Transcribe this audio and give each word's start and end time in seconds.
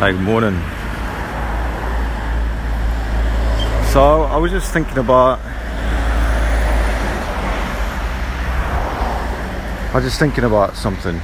Good 0.00 0.18
morning. 0.18 0.54
So 3.92 4.22
I 4.22 4.38
was 4.38 4.50
just 4.50 4.72
thinking 4.72 4.96
about. 4.96 5.38
I 9.84 9.90
was 9.92 10.04
just 10.04 10.18
thinking 10.18 10.44
about 10.44 10.74
something. 10.74 11.16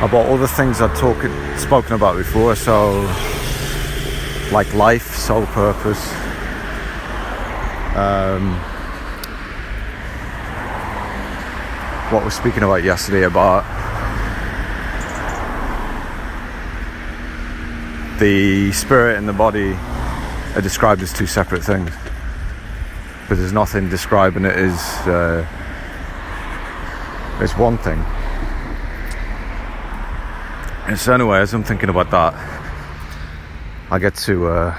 About 0.00 0.26
all 0.28 0.38
the 0.38 0.46
things 0.46 0.80
I've 0.80 0.96
talked, 0.96 1.26
spoken 1.58 1.94
about 1.94 2.16
before, 2.16 2.54
so 2.54 3.00
like 4.52 4.72
life, 4.72 5.16
soul 5.16 5.46
purpose, 5.46 6.12
um, 7.96 8.54
what 12.10 12.24
we're 12.24 12.30
speaking 12.30 12.62
about 12.62 12.82
yesterday 12.82 13.24
about 13.24 13.64
the 18.18 18.72
spirit 18.72 19.18
and 19.18 19.28
the 19.28 19.32
body 19.32 19.74
are 20.54 20.62
described 20.62 21.02
as 21.02 21.12
two 21.12 21.26
separate 21.26 21.62
things. 21.62 21.90
But 23.28 23.36
there's 23.36 23.52
nothing 23.52 23.90
describing 23.90 24.46
it 24.46 24.56
as 24.56 24.80
uh, 25.06 25.46
one 27.58 27.76
thing. 27.76 27.98
And 30.86 30.98
so 30.98 31.12
anyway 31.12 31.40
as 31.40 31.52
I'm 31.52 31.62
thinking 31.62 31.90
about 31.90 32.10
that 32.10 32.34
I 33.90 33.98
get 33.98 34.14
to 34.14 34.48
uh, 34.48 34.78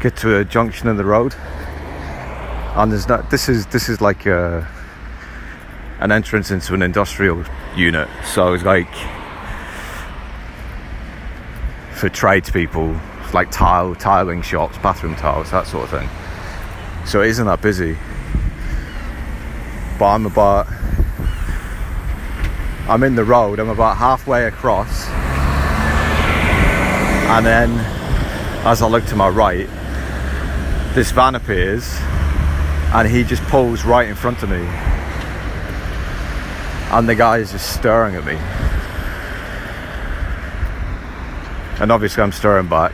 get 0.00 0.16
to 0.18 0.38
a 0.38 0.44
junction 0.44 0.88
in 0.88 0.96
the 0.96 1.04
road 1.04 1.34
and 2.74 2.90
there's 2.90 3.08
not 3.08 3.30
this 3.30 3.48
is 3.48 3.66
this 3.66 3.88
is 3.88 4.00
like 4.00 4.24
a, 4.26 4.66
an 6.00 6.10
entrance 6.10 6.50
into 6.50 6.74
an 6.74 6.82
industrial 6.82 7.44
unit. 7.76 8.08
So 8.24 8.54
it's 8.54 8.64
like 8.64 8.92
for 11.92 12.08
tradespeople 12.08 12.98
like 13.34 13.50
tile 13.50 13.94
tiling 13.94 14.42
shops 14.42 14.76
bathroom 14.78 15.14
tiles 15.16 15.50
that 15.50 15.66
sort 15.66 15.84
of 15.84 15.90
thing. 15.90 16.08
So 17.06 17.20
it 17.20 17.28
isn't 17.28 17.46
that 17.46 17.60
busy. 17.60 17.96
But 19.98 20.06
I'm 20.06 20.26
about 20.26 20.66
I'm 22.88 23.02
in 23.02 23.14
the 23.14 23.24
road 23.24 23.58
I'm 23.58 23.68
about 23.68 23.98
halfway 23.98 24.46
across. 24.46 25.08
And 27.28 27.44
then 27.44 27.70
as 28.64 28.80
I 28.80 28.88
look 28.88 29.04
to 29.06 29.16
my 29.16 29.28
right 29.28 29.68
this 30.94 31.10
van 31.10 31.34
appears 31.34 31.98
and 32.94 33.08
he 33.08 33.24
just 33.24 33.42
pulls 33.44 33.84
right 33.84 34.06
in 34.06 34.14
front 34.14 34.42
of 34.42 34.50
me. 34.50 34.62
And 36.90 37.08
the 37.08 37.14
guy 37.14 37.38
is 37.38 37.52
just 37.52 37.72
staring 37.72 38.16
at 38.16 38.24
me. 38.24 38.36
And 41.80 41.90
obviously, 41.90 42.22
I'm 42.22 42.32
staring 42.32 42.68
back. 42.68 42.92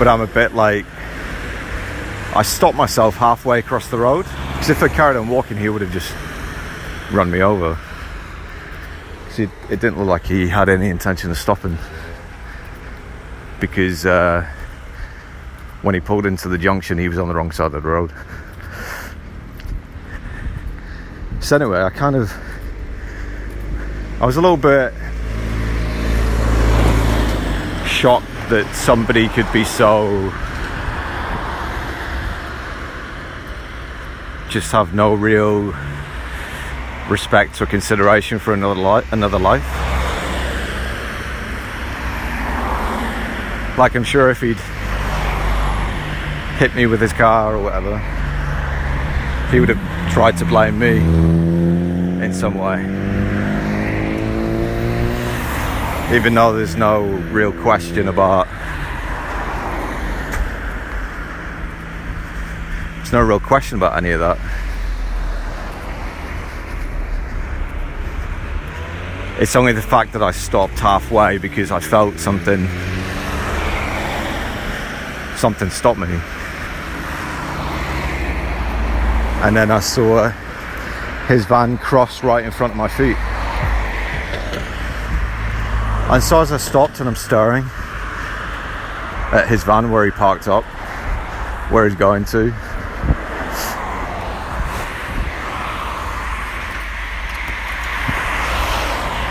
But 0.00 0.08
I'm 0.08 0.20
a 0.20 0.26
bit 0.26 0.52
like. 0.54 0.84
I 2.34 2.42
stopped 2.42 2.76
myself 2.76 3.16
halfway 3.16 3.60
across 3.60 3.88
the 3.88 3.98
road. 3.98 4.26
Because 4.52 4.70
if 4.70 4.82
I 4.82 4.88
carried 4.88 5.16
on 5.16 5.28
walking, 5.28 5.56
he 5.56 5.68
would 5.68 5.82
have 5.82 5.92
just 5.92 6.12
run 7.12 7.30
me 7.30 7.40
over. 7.40 7.78
See, 9.30 9.44
it 9.70 9.80
didn't 9.80 9.98
look 9.98 10.08
like 10.08 10.26
he 10.26 10.48
had 10.48 10.68
any 10.68 10.88
intention 10.88 11.30
of 11.30 11.38
stopping. 11.38 11.78
Because. 13.60 14.04
Uh, 14.04 14.50
when 15.86 15.94
he 15.94 16.00
pulled 16.00 16.26
into 16.26 16.48
the 16.48 16.58
junction, 16.58 16.98
he 16.98 17.08
was 17.08 17.16
on 17.16 17.28
the 17.28 17.34
wrong 17.34 17.52
side 17.52 17.66
of 17.66 17.70
the 17.70 17.80
road. 17.80 18.12
So, 21.38 21.54
anyway, 21.54 21.80
I 21.80 21.90
kind 21.90 22.16
of. 22.16 22.32
I 24.20 24.26
was 24.26 24.36
a 24.36 24.40
little 24.40 24.56
bit 24.56 24.92
shocked 27.86 28.26
that 28.50 28.68
somebody 28.74 29.28
could 29.28 29.46
be 29.52 29.62
so. 29.62 30.32
just 34.48 34.72
have 34.72 34.92
no 34.92 35.14
real 35.14 35.72
respect 37.08 37.60
or 37.60 37.66
consideration 37.66 38.40
for 38.40 38.54
another, 38.54 38.80
li- 38.80 39.06
another 39.12 39.38
life. 39.38 39.62
Like, 43.78 43.94
I'm 43.94 44.02
sure 44.02 44.30
if 44.30 44.40
he'd 44.40 44.58
hit 46.56 46.74
me 46.74 46.86
with 46.86 47.02
his 47.02 47.12
car 47.12 47.54
or 47.54 47.62
whatever, 47.62 47.98
he 49.50 49.60
would 49.60 49.68
have 49.68 50.12
tried 50.12 50.38
to 50.38 50.44
blame 50.46 50.78
me 50.78 50.96
in 52.24 52.32
some 52.32 52.54
way. 52.54 52.80
Even 56.16 56.34
though 56.34 56.54
there's 56.54 56.74
no 56.74 57.02
real 57.30 57.52
question 57.52 58.08
about. 58.08 58.46
There's 62.96 63.12
no 63.12 63.20
real 63.20 63.40
question 63.40 63.76
about 63.76 63.98
any 63.98 64.12
of 64.12 64.20
that. 64.20 64.38
It's 69.38 69.54
only 69.54 69.74
the 69.74 69.82
fact 69.82 70.14
that 70.14 70.22
I 70.22 70.30
stopped 70.30 70.78
halfway 70.78 71.36
because 71.36 71.70
I 71.70 71.80
felt 71.80 72.18
something. 72.18 72.66
Something 75.36 75.68
stopped 75.68 75.98
me 75.98 76.18
and 79.46 79.56
then 79.56 79.70
I 79.70 79.78
saw 79.78 80.28
his 81.28 81.46
van 81.46 81.78
cross 81.78 82.24
right 82.24 82.44
in 82.44 82.50
front 82.50 82.72
of 82.72 82.76
my 82.76 82.88
feet. 82.88 83.16
And 86.10 86.20
so 86.20 86.40
as 86.40 86.50
I 86.50 86.56
stopped 86.56 86.98
and 86.98 87.08
I'm 87.08 87.14
staring 87.14 87.62
at 89.32 89.46
his 89.48 89.62
van 89.62 89.92
where 89.92 90.04
he 90.04 90.10
parked 90.10 90.48
up, 90.48 90.64
where 91.70 91.88
he's 91.88 91.96
going 91.96 92.24
to, 92.24 92.52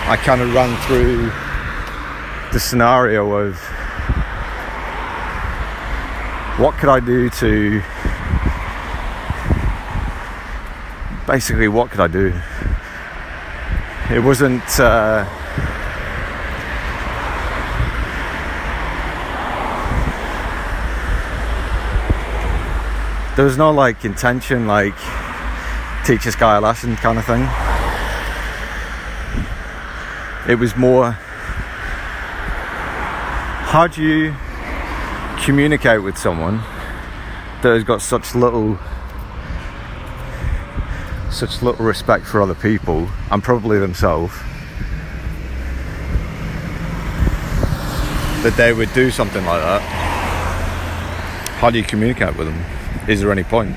I 0.08 0.18
kind 0.24 0.40
of 0.40 0.54
ran 0.54 0.82
through 0.84 1.30
the 2.54 2.60
scenario 2.62 3.34
of 3.34 3.58
what 6.58 6.78
could 6.78 6.88
I 6.88 7.02
do 7.02 7.30
to 7.32 7.84
basically, 11.28 11.68
what 11.68 11.92
could 11.92 12.00
I 12.00 12.08
do? 12.08 12.34
It 14.12 14.24
wasn't. 14.24 14.64
Uh, 14.80 15.26
there 23.36 23.46
was 23.46 23.58
no 23.58 23.72
like 23.72 24.06
intention, 24.06 24.68
like 24.68 24.96
teach 26.06 26.24
this 26.24 26.36
guy 26.36 26.56
a 26.58 26.62
lesson 26.62 26.96
kind 26.98 27.18
of 27.18 27.26
thing. 27.26 27.42
It 30.48 30.60
was 30.60 30.76
more 30.76 31.18
how 33.76 33.88
do 33.88 34.02
you 34.02 34.34
communicate 35.44 36.02
with 36.02 36.18
someone 36.18 36.60
that 37.62 37.74
has 37.74 37.84
got 37.84 38.02
such 38.02 38.34
little 38.36 38.80
such 41.32 41.62
little 41.62 41.86
respect 41.86 42.26
for 42.26 42.42
other 42.42 42.56
people 42.56 43.10
and 43.32 43.44
probably 43.44 43.80
themselves 43.80 44.34
that 48.44 48.54
they 48.58 48.74
would 48.74 48.94
do 48.94 49.10
something 49.10 49.44
like 49.46 49.62
that. 49.62 49.82
How 51.60 51.72
do 51.72 51.78
you 51.80 51.84
communicate 51.84 52.36
with 52.38 52.48
them? 52.48 52.66
Is 53.10 53.22
there 53.22 53.32
any 53.32 53.44
point? 53.44 53.76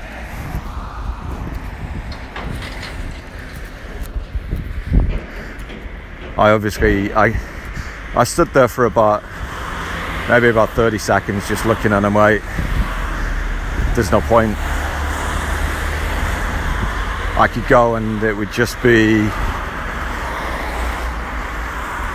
I 6.37 6.51
obviously 6.51 7.11
I 7.13 7.37
I 8.15 8.23
stood 8.23 8.47
there 8.53 8.69
for 8.69 8.85
about 8.85 9.23
maybe 10.29 10.47
about 10.47 10.69
30 10.69 10.97
seconds 10.97 11.47
just 11.49 11.65
looking 11.65 11.91
at 11.91 12.03
him 12.03 12.13
wait 12.13 12.41
there's 13.93 14.11
no 14.11 14.21
point 14.21 14.55
I 17.39 17.47
could 17.47 17.65
go 17.69 17.95
and 17.95 18.21
it 18.21 18.33
would 18.33 18.51
just 18.51 18.75
be 18.83 19.25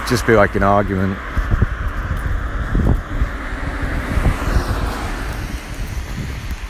just 0.07 0.27
be 0.27 0.35
like 0.35 0.55
an 0.55 0.63
argument. 0.63 1.17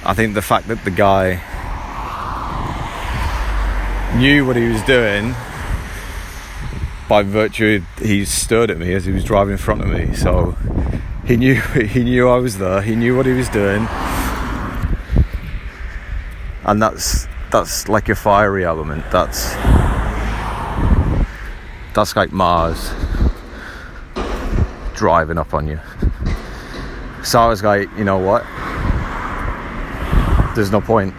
I 0.06 0.14
think 0.14 0.34
the 0.34 0.42
fact 0.42 0.68
that 0.68 0.84
the 0.84 0.92
guy 0.92 1.40
knew 4.18 4.46
what 4.46 4.54
he 4.54 4.68
was 4.68 4.82
doing 4.82 5.34
by 7.08 7.24
virtue 7.24 7.82
he 7.98 8.24
stood 8.24 8.70
at 8.70 8.78
me 8.78 8.94
as 8.94 9.04
he 9.04 9.10
was 9.10 9.24
driving 9.24 9.52
in 9.52 9.58
front 9.58 9.80
of 9.80 9.88
me 9.88 10.14
so 10.14 10.52
he 11.26 11.36
knew 11.36 11.54
he 11.94 12.04
knew 12.04 12.28
I 12.28 12.36
was 12.36 12.58
there 12.58 12.80
he 12.82 12.94
knew 12.94 13.16
what 13.16 13.26
he 13.26 13.32
was 13.32 13.48
doing 13.48 13.88
and 16.64 16.80
that's 16.80 17.26
that's 17.54 17.88
like 17.88 18.08
a 18.08 18.16
fiery 18.16 18.64
element. 18.64 19.04
That's 19.12 19.54
that's 21.94 22.16
like 22.16 22.32
Mars 22.32 22.90
driving 24.96 25.38
up 25.38 25.54
on 25.54 25.68
you. 25.68 25.78
So 27.22 27.38
I 27.38 27.46
was 27.46 27.62
like, 27.62 27.88
you 27.96 28.02
know 28.02 28.18
what? 28.18 28.42
There's 30.56 30.72
no 30.72 30.80
point. 30.80 31.14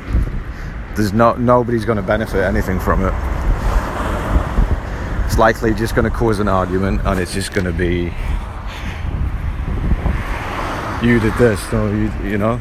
There's 0.97 1.13
no 1.13 1.35
nobody's 1.35 1.85
going 1.85 1.95
to 1.95 2.03
benefit 2.03 2.43
anything 2.43 2.81
from 2.81 3.05
it. 3.05 3.13
It's 5.25 5.37
likely 5.37 5.73
just 5.73 5.95
going 5.95 6.03
to 6.03 6.17
cause 6.17 6.39
an 6.39 6.49
argument, 6.49 6.99
and 7.05 7.17
it's 7.17 7.33
just 7.33 7.53
going 7.53 7.63
to 7.63 7.71
be 7.71 8.11
you 11.01 11.21
did 11.21 11.33
this, 11.35 11.71
or 11.71 11.95
you, 11.95 12.11
you 12.25 12.37
know. 12.37 12.59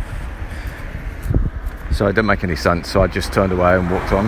So 1.95 2.09
it 2.09 2.15
didn't 2.15 2.27
make 2.27 2.43
any 2.43 2.57
sense. 2.57 2.91
So 2.91 3.03
I 3.03 3.07
just 3.07 3.33
turned 3.33 3.53
away 3.53 3.77
and 3.77 3.89
walked 3.89 4.13
on. 4.13 4.27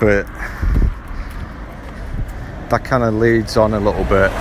But 0.00 0.26
that 2.70 2.84
kind 2.84 3.04
of 3.04 3.14
leads 3.14 3.56
on 3.56 3.72
a 3.74 3.78
little 3.78 4.02
bit 4.02 4.32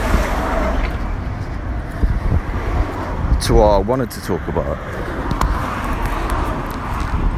to 3.44 3.54
what 3.54 3.68
I 3.68 3.78
wanted 3.78 4.10
to 4.10 4.22
talk 4.22 4.48
about, 4.48 4.76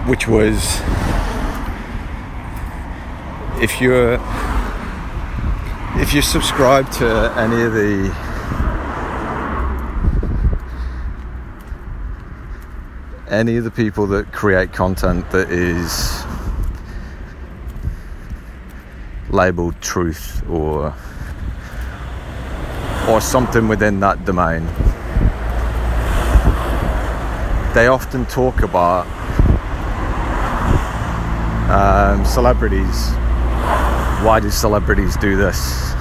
which 0.08 0.30
was 0.30 0.80
if 3.62 3.82
you're 3.82 4.20
if 5.96 6.12
you 6.12 6.24
subscribe 6.24 6.90
to 6.92 7.32
any 7.38 7.62
of 7.62 7.72
the 7.74 8.10
any 13.30 13.58
of 13.58 13.64
the 13.64 13.72
people 13.72 14.08
that 14.08 14.32
create 14.32 14.74
content 14.74 15.30
that 15.30 15.52
is 15.52 16.24
labeled 19.30 19.80
truth 19.82 20.42
or 20.50 20.96
or 23.08 23.22
something 23.22 23.68
within 23.68 24.00
that 24.00 24.26
domain 24.26 24.66
they 27.76 27.86
often 27.86 28.26
talk 28.26 28.62
about 28.62 29.06
um, 31.70 32.26
celebrities 32.26 33.14
why 34.24 34.40
do 34.40 34.50
celebrities 34.50 35.18
do 35.18 35.36
this? 35.36 35.94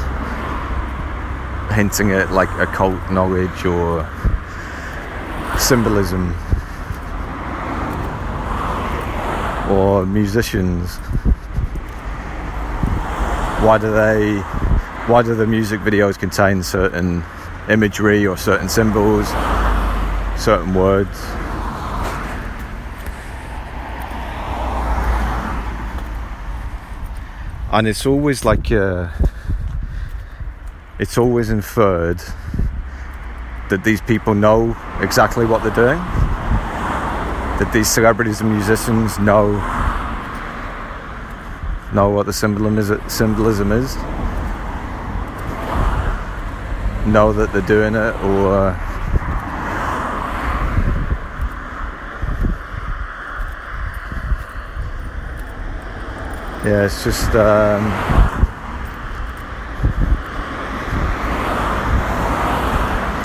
Hinting 1.71 2.13
at 2.13 2.31
like 2.33 2.49
occult 2.59 3.11
knowledge 3.11 3.65
or 3.65 4.09
symbolism 5.59 6.35
or 9.71 10.07
musicians. 10.07 10.97
Why 13.65 13.79
do 13.79 13.93
they 13.93 14.39
why 15.09 15.23
do 15.23 15.35
the 15.35 15.47
music 15.47 15.81
videos 15.81 16.17
contain 16.17 16.63
certain 16.63 17.25
imagery 17.69 18.27
or 18.27 18.37
certain 18.37 18.69
symbols 18.69 19.29
certain 20.37 20.75
words 20.75 21.19
and 27.73 27.89
it's 27.89 28.05
always 28.05 28.45
like 28.45 28.71
uh, 28.71 29.09
it's 30.99 31.17
always 31.17 31.49
inferred 31.49 32.21
that 33.71 33.83
these 33.83 34.03
people 34.03 34.35
know 34.35 34.77
exactly 35.01 35.47
what 35.47 35.63
they're 35.63 35.75
doing 35.75 35.99
that 37.59 37.71
these 37.73 37.89
celebrities 37.89 38.43
and 38.43 38.53
musicians 38.53 39.19
know 39.19 39.53
know 41.95 42.11
what 42.11 42.27
the 42.27 42.33
symbolism 42.33 42.79
is 42.79 43.13
symbolism 43.13 43.73
is 43.73 43.97
know 47.07 47.33
that 47.33 47.51
they're 47.53 47.63
doing 47.63 47.95
it 47.95 48.15
or 48.23 48.77
yeah, 56.65 56.85
it's 56.85 57.03
just 57.03 57.31
um, 57.35 57.83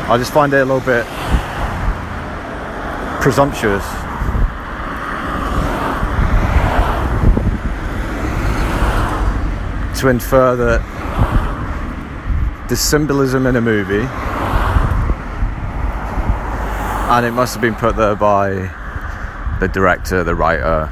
I 0.10 0.16
just 0.18 0.34
find 0.34 0.52
it 0.54 0.62
a 0.62 0.66
little 0.66 0.80
bit 0.80 1.06
presumptuous. 3.22 3.84
To 10.00 10.08
infer 10.08 10.56
that 10.56 10.82
the 12.70 12.76
symbolism 12.76 13.46
in 13.46 13.56
a 13.56 13.62
movie, 13.62 14.08
and 17.12 17.26
it 17.26 17.32
must 17.32 17.54
have 17.54 17.62
been 17.62 17.76
put 17.76 17.96
there 17.96 18.16
by 18.16 18.50
the 19.60 19.68
director, 19.68 20.24
the 20.24 20.36
writer, 20.36 20.90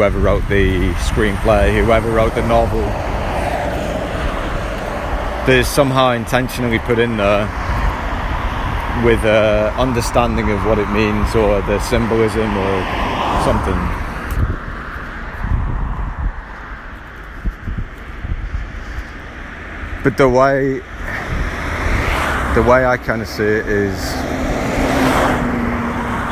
whoever 0.00 0.18
wrote 0.18 0.48
the 0.48 0.94
screenplay, 0.94 1.78
whoever 1.84 2.10
wrote 2.10 2.34
the 2.34 2.40
novel, 2.48 2.80
there's 5.46 5.68
somehow 5.68 6.12
intentionally 6.12 6.78
put 6.78 6.98
in 6.98 7.18
there 7.18 7.44
with 9.04 9.22
a 9.26 9.74
understanding 9.76 10.50
of 10.50 10.64
what 10.64 10.78
it 10.78 10.88
means 10.88 11.36
or 11.36 11.60
the 11.68 11.78
symbolism 11.80 12.48
or 12.56 12.82
something. 13.44 13.76
But 20.02 20.16
the 20.16 20.30
way 20.30 20.80
the 22.54 22.62
way 22.62 22.86
I 22.86 22.96
kind 22.96 23.20
of 23.20 23.28
see 23.28 23.44
it 23.44 23.66
is 23.68 23.98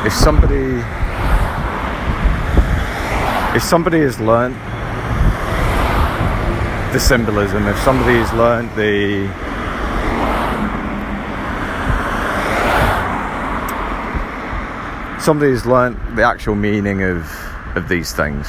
if 0.07 0.13
somebody 0.13 0.81
if 3.55 3.63
somebody 3.63 3.99
has 4.01 4.19
learned 4.19 4.55
the 6.93 6.99
symbolism, 6.99 7.67
if 7.67 7.77
somebody 7.79 8.17
has 8.17 8.31
learned 8.33 8.69
the 8.75 9.27
somebody 15.19 15.51
has 15.51 15.65
learned 15.65 15.97
the 16.15 16.23
actual 16.23 16.55
meaning 16.55 17.03
of 17.03 17.27
of 17.75 17.89
these 17.89 18.13
things. 18.13 18.47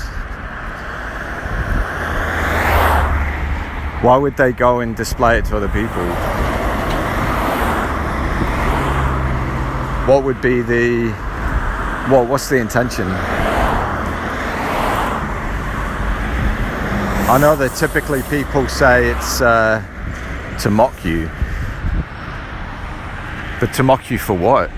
Why 4.02 4.16
would 4.16 4.36
they 4.36 4.52
go 4.52 4.80
and 4.80 4.96
display 4.96 5.38
it 5.38 5.44
to 5.46 5.56
other 5.56 5.68
people? 5.68 6.06
What 10.06 10.24
would 10.24 10.40
be 10.40 10.62
the 10.62 11.10
what 12.08 12.28
what's 12.28 12.48
the 12.48 12.56
intention? 12.56 13.08
I 17.30 17.38
know 17.38 17.54
that 17.54 17.76
typically 17.76 18.22
people 18.24 18.66
say 18.66 19.08
it's 19.08 19.40
uh, 19.40 19.80
to 20.62 20.68
mock 20.68 21.04
you. 21.04 21.30
But 23.60 23.72
to 23.74 23.84
mock 23.84 24.10
you 24.10 24.18
for 24.18 24.34
what? 24.34 24.68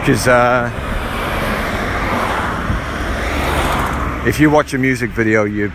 Because 0.00 0.26
uh, 0.26 0.68
if 4.26 4.40
you 4.40 4.50
watch 4.50 4.74
a 4.74 4.78
music 4.78 5.10
video, 5.10 5.44
you 5.44 5.70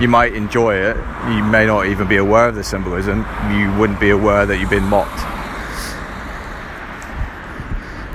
you 0.00 0.06
might 0.06 0.34
enjoy 0.34 0.76
it. 0.76 0.96
You 1.34 1.42
may 1.42 1.66
not 1.66 1.86
even 1.86 2.06
be 2.06 2.18
aware 2.18 2.46
of 2.46 2.54
the 2.54 2.62
symbolism. 2.62 3.26
You 3.50 3.76
wouldn't 3.76 3.98
be 3.98 4.10
aware 4.10 4.46
that 4.46 4.58
you've 4.60 4.70
been 4.70 4.84
mocked. 4.84 5.18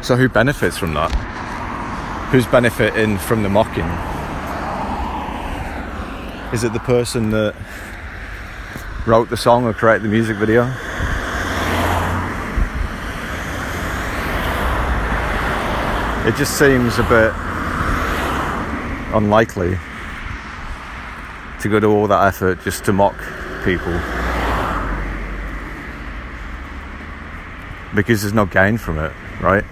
So 0.05 0.15
who 0.15 0.29
benefits 0.29 0.77
from 0.77 0.93
that? 0.93 1.30
Who's 2.31 2.47
benefiting 2.47 3.17
from 3.17 3.43
the 3.43 3.49
mocking? 3.49 3.83
Is 6.53 6.63
it 6.63 6.71
the 6.71 6.79
person 6.79 7.29
that 7.31 7.53
wrote 9.05 9.29
the 9.29 9.35
song 9.35 9.65
or 9.65 9.73
created 9.73 10.03
the 10.03 10.07
music 10.07 10.37
video? 10.37 10.63
It 16.25 16.37
just 16.37 16.57
seems 16.57 16.99
a 16.99 17.03
bit 17.03 17.33
unlikely 19.13 19.77
to 21.59 21.67
go 21.67 21.81
to 21.81 21.87
all 21.87 22.07
that 22.07 22.27
effort 22.27 22.63
just 22.63 22.85
to 22.85 22.93
mock 22.93 23.17
people. 23.65 23.91
Because 27.93 28.21
there's 28.21 28.33
no 28.33 28.45
gain 28.45 28.77
from 28.77 28.99
it, 28.99 29.11
right? 29.41 29.65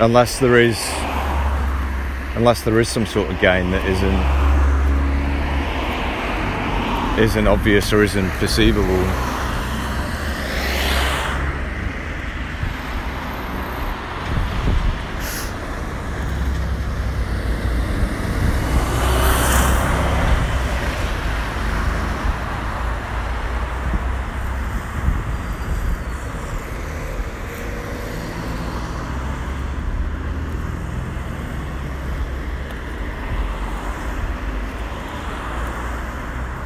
Unless 0.00 0.38
there 0.38 0.58
is 0.58 0.78
unless 2.36 2.62
there 2.62 2.78
is 2.78 2.88
some 2.88 3.04
sort 3.04 3.28
of 3.28 3.40
gain 3.40 3.72
that 3.72 3.84
isn't 3.84 4.48
isn't 7.24 7.48
obvious 7.48 7.92
or 7.92 8.04
isn't 8.04 8.30
perceivable 8.38 9.02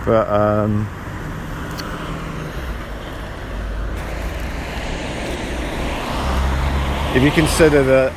but 0.05 0.29
um, 0.29 0.89
if 7.17 7.23
you 7.23 7.31
consider 7.31 7.83
that 7.83 8.13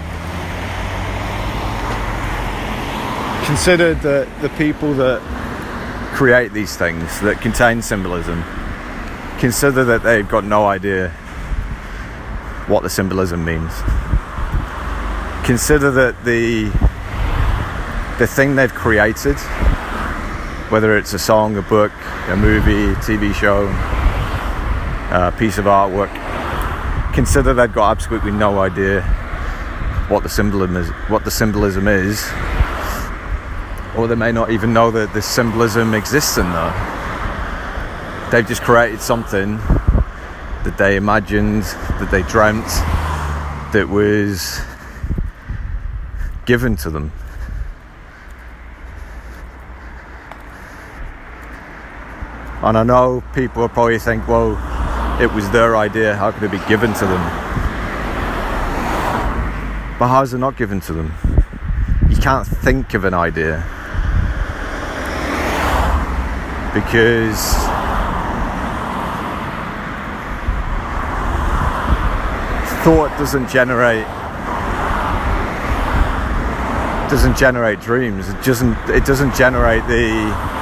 consider 3.45 3.93
that 3.95 4.41
the 4.41 4.49
people 4.57 4.93
that 4.93 5.21
create 6.15 6.53
these 6.53 6.75
things 6.77 7.21
that 7.21 7.39
contain 7.41 7.81
symbolism 7.81 8.43
consider 9.37 9.83
that 9.83 10.01
they've 10.01 10.27
got 10.29 10.43
no 10.43 10.65
idea 10.65 11.09
what 12.67 12.81
the 12.81 12.89
symbolism 12.89 13.45
means. 13.45 13.71
Consider 15.43 15.91
that 15.91 16.15
the 16.25 16.65
the 18.17 18.25
thing 18.25 18.55
they've 18.55 18.73
created 18.73 19.37
whether 20.69 20.97
it's 20.97 21.13
a 21.13 21.19
song, 21.19 21.57
a 21.57 21.61
book, 21.61 21.91
a 22.27 22.35
movie, 22.35 22.93
TV 23.01 23.33
show, 23.33 23.67
a 25.11 25.31
piece 25.37 25.57
of 25.59 25.65
artwork, 25.65 26.11
consider 27.13 27.53
they've 27.53 27.71
got 27.71 27.91
absolutely 27.91 28.31
no 28.31 28.59
idea 28.59 29.01
what 30.09 30.23
the 30.23 30.29
symbolism 30.29 30.75
is, 30.75 30.89
what 31.09 31.23
the 31.23 31.31
symbolism 31.31 31.87
is, 31.87 32.23
or 33.95 34.07
they 34.07 34.15
may 34.15 34.31
not 34.31 34.49
even 34.49 34.73
know 34.73 34.89
that 34.89 35.13
this 35.13 35.25
symbolism 35.25 35.93
exists 35.93 36.37
in 36.37 36.51
there. 36.51 36.71
They've 38.31 38.47
just 38.47 38.63
created 38.63 39.01
something 39.01 39.57
that 40.63 40.75
they 40.77 40.95
imagined, 40.95 41.63
that 41.63 42.09
they 42.09 42.23
dreamt, 42.23 42.65
that 43.71 43.87
was 43.87 44.59
given 46.45 46.75
to 46.77 46.89
them. 46.89 47.11
And 52.65 52.79
I 52.79 52.81
know 52.81 53.23
people 53.35 53.61
will 53.61 53.69
probably 53.69 53.99
think, 53.99 54.27
well, 54.27 54.53
it 55.21 55.31
was 55.31 55.47
their 55.51 55.77
idea, 55.77 56.15
how 56.15 56.31
could 56.31 56.41
it 56.41 56.49
be 56.49 56.57
given 56.67 56.93
to 56.93 57.05
them? 57.05 57.21
But 59.99 60.07
how 60.07 60.23
is 60.23 60.33
it 60.33 60.39
not 60.39 60.57
given 60.57 60.79
to 60.81 60.93
them? 60.93 61.13
You 62.09 62.17
can't 62.17 62.47
think 62.47 62.95
of 62.95 63.05
an 63.05 63.13
idea. 63.13 63.63
Because 66.73 67.53
thought 72.83 73.15
doesn't 73.19 73.47
generate 73.47 74.05
doesn't 77.11 77.37
generate 77.37 77.79
dreams. 77.79 78.27
It 78.27 78.43
doesn't 78.43 78.75
it 78.89 79.05
doesn't 79.05 79.35
generate 79.35 79.85
the 79.87 80.54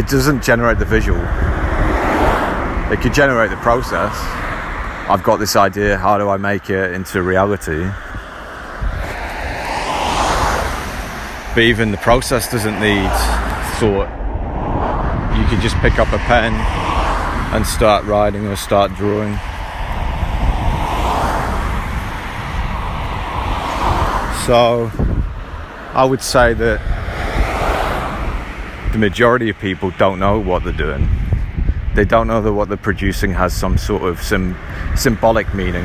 it 0.00 0.08
doesn't 0.08 0.42
generate 0.42 0.78
the 0.78 0.84
visual. 0.86 1.20
It 2.90 3.02
could 3.02 3.12
generate 3.12 3.50
the 3.50 3.58
process. 3.58 4.14
I've 5.10 5.22
got 5.22 5.36
this 5.36 5.56
idea, 5.56 5.98
how 5.98 6.16
do 6.16 6.30
I 6.30 6.38
make 6.38 6.70
it 6.70 6.92
into 6.92 7.22
reality? 7.22 7.84
But 11.54 11.64
even 11.64 11.90
the 11.90 11.98
process 11.98 12.50
doesn't 12.50 12.80
need 12.80 13.10
thought. 13.76 14.08
You 15.36 15.44
could 15.50 15.60
just 15.60 15.76
pick 15.82 15.98
up 15.98 16.10
a 16.14 16.18
pen 16.20 16.54
and 17.54 17.66
start 17.66 18.06
writing 18.06 18.46
or 18.46 18.56
start 18.56 18.94
drawing. 18.94 19.34
So 24.46 24.90
I 25.92 26.06
would 26.08 26.22
say 26.22 26.54
that 26.54 26.89
the 28.92 28.98
majority 28.98 29.48
of 29.48 29.58
people 29.58 29.92
don't 29.98 30.18
know 30.18 30.38
what 30.40 30.64
they're 30.64 30.72
doing. 30.72 31.08
They 31.94 32.04
don't 32.04 32.26
know 32.26 32.42
that 32.42 32.52
what 32.52 32.68
they're 32.68 32.76
producing 32.76 33.32
has 33.32 33.52
some 33.52 33.78
sort 33.78 34.02
of 34.02 34.20
sim- 34.20 34.56
symbolic 34.96 35.54
meaning. 35.54 35.84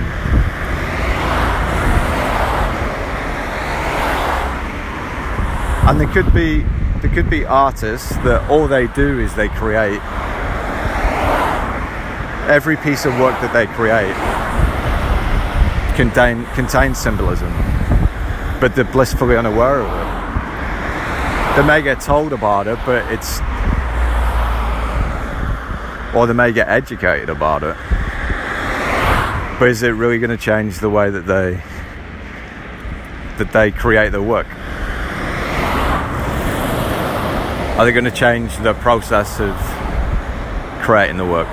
And 5.87 5.99
there 5.99 6.07
could 6.07 6.33
be 6.33 6.63
there 7.01 7.13
could 7.13 7.29
be 7.29 7.45
artists 7.45 8.09
that 8.09 8.49
all 8.49 8.67
they 8.67 8.87
do 8.87 9.19
is 9.19 9.35
they 9.35 9.49
create 9.49 9.99
every 12.49 12.77
piece 12.77 13.05
of 13.05 13.19
work 13.19 13.39
that 13.41 13.53
they 13.53 13.67
create 13.67 14.15
contain 15.95 16.45
contains 16.55 16.97
symbolism, 16.97 17.51
but 18.59 18.73
they're 18.75 18.83
blissfully 18.83 19.37
unaware 19.37 19.81
of 19.81 20.09
it 20.09 20.14
they 21.55 21.65
may 21.65 21.81
get 21.81 22.01
told 22.01 22.33
about 22.33 22.67
it, 22.67 22.77
but 22.85 23.09
it's 23.11 23.39
or 26.13 26.27
they 26.27 26.33
may 26.33 26.51
get 26.51 26.67
educated 26.67 27.29
about 27.29 27.63
it. 27.63 27.75
But 29.59 29.69
is 29.69 29.83
it 29.83 29.91
really 29.91 30.19
going 30.19 30.31
to 30.31 30.37
change 30.37 30.79
the 30.79 30.89
way 30.89 31.09
that 31.09 31.25
they 31.25 31.61
that 33.37 33.53
they 33.53 33.71
create 33.71 34.11
their 34.11 34.21
work? 34.21 34.47
Are 37.77 37.85
they 37.85 37.91
going 37.91 38.05
to 38.05 38.11
change 38.11 38.57
the 38.57 38.73
process 38.73 39.39
of 39.39 39.55
creating 40.81 41.17
the 41.17 41.25
work? 41.25 41.47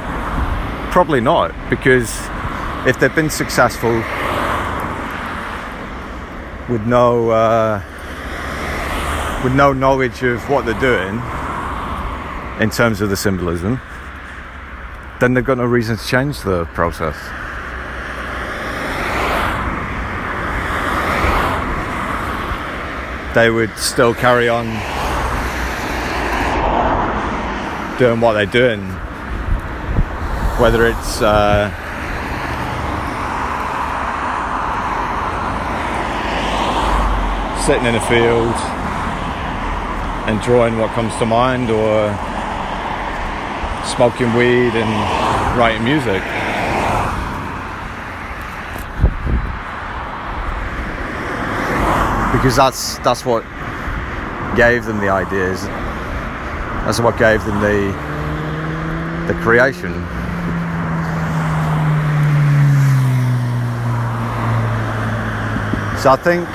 Probably 0.91 1.21
not, 1.21 1.53
because 1.71 2.11
if 2.87 2.99
they've 2.99 3.15
been 3.15 3.31
successful 3.31 3.93
with 6.69 6.87
no 6.87 7.31
uh, 7.31 7.83
with 9.43 9.55
no 9.55 9.73
knowledge 9.73 10.23
of 10.23 10.49
what 10.49 10.65
they're 10.65 10.79
doing 10.79 11.21
in 12.61 12.71
terms 12.71 13.01
of 13.01 13.11
the 13.11 13.17
symbolism, 13.17 13.81
then 15.19 15.35
they've 15.35 15.45
got 15.45 15.59
no 15.59 15.65
reason 15.65 15.97
to 15.97 16.07
change 16.07 16.43
the 16.43 16.65
process. 16.67 17.17
They 23.35 23.51
would 23.51 23.77
still 23.77 24.15
carry 24.15 24.49
on 24.49 24.67
doing 27.99 28.21
what 28.21 28.35
they're 28.35 28.47
doing, 28.47 28.81
whether 30.61 30.87
it's 30.87 31.21
uh, 31.21 31.69
sitting 37.67 37.87
in 37.87 37.97
a 37.97 38.01
field 38.07 38.82
and 40.27 40.41
drawing 40.41 40.79
what 40.79 40.91
comes 40.91 41.15
to 41.17 41.27
mind 41.27 41.71
or 41.71 42.09
smoking 43.85 44.33
weed 44.35 44.73
and 44.75 45.59
writing 45.59 45.83
music. 45.83 46.23
Because 52.33 52.57
that's 52.57 52.99
that's 52.99 53.25
what 53.25 53.43
gave 54.57 54.85
them 54.85 54.99
the 54.99 55.09
ideas. 55.09 55.63
That's 56.85 57.01
what 57.01 57.19
gave 57.19 57.45
them 57.45 57.61
the 57.61 57.91
the 59.27 59.35
creation. 59.41 59.93
So 66.01 66.11
I 66.11 66.17
think 66.17 66.49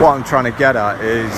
what 0.00 0.14
I'm 0.14 0.24
trying 0.24 0.44
to 0.44 0.58
get 0.58 0.76
at 0.76 1.02
is 1.02 1.30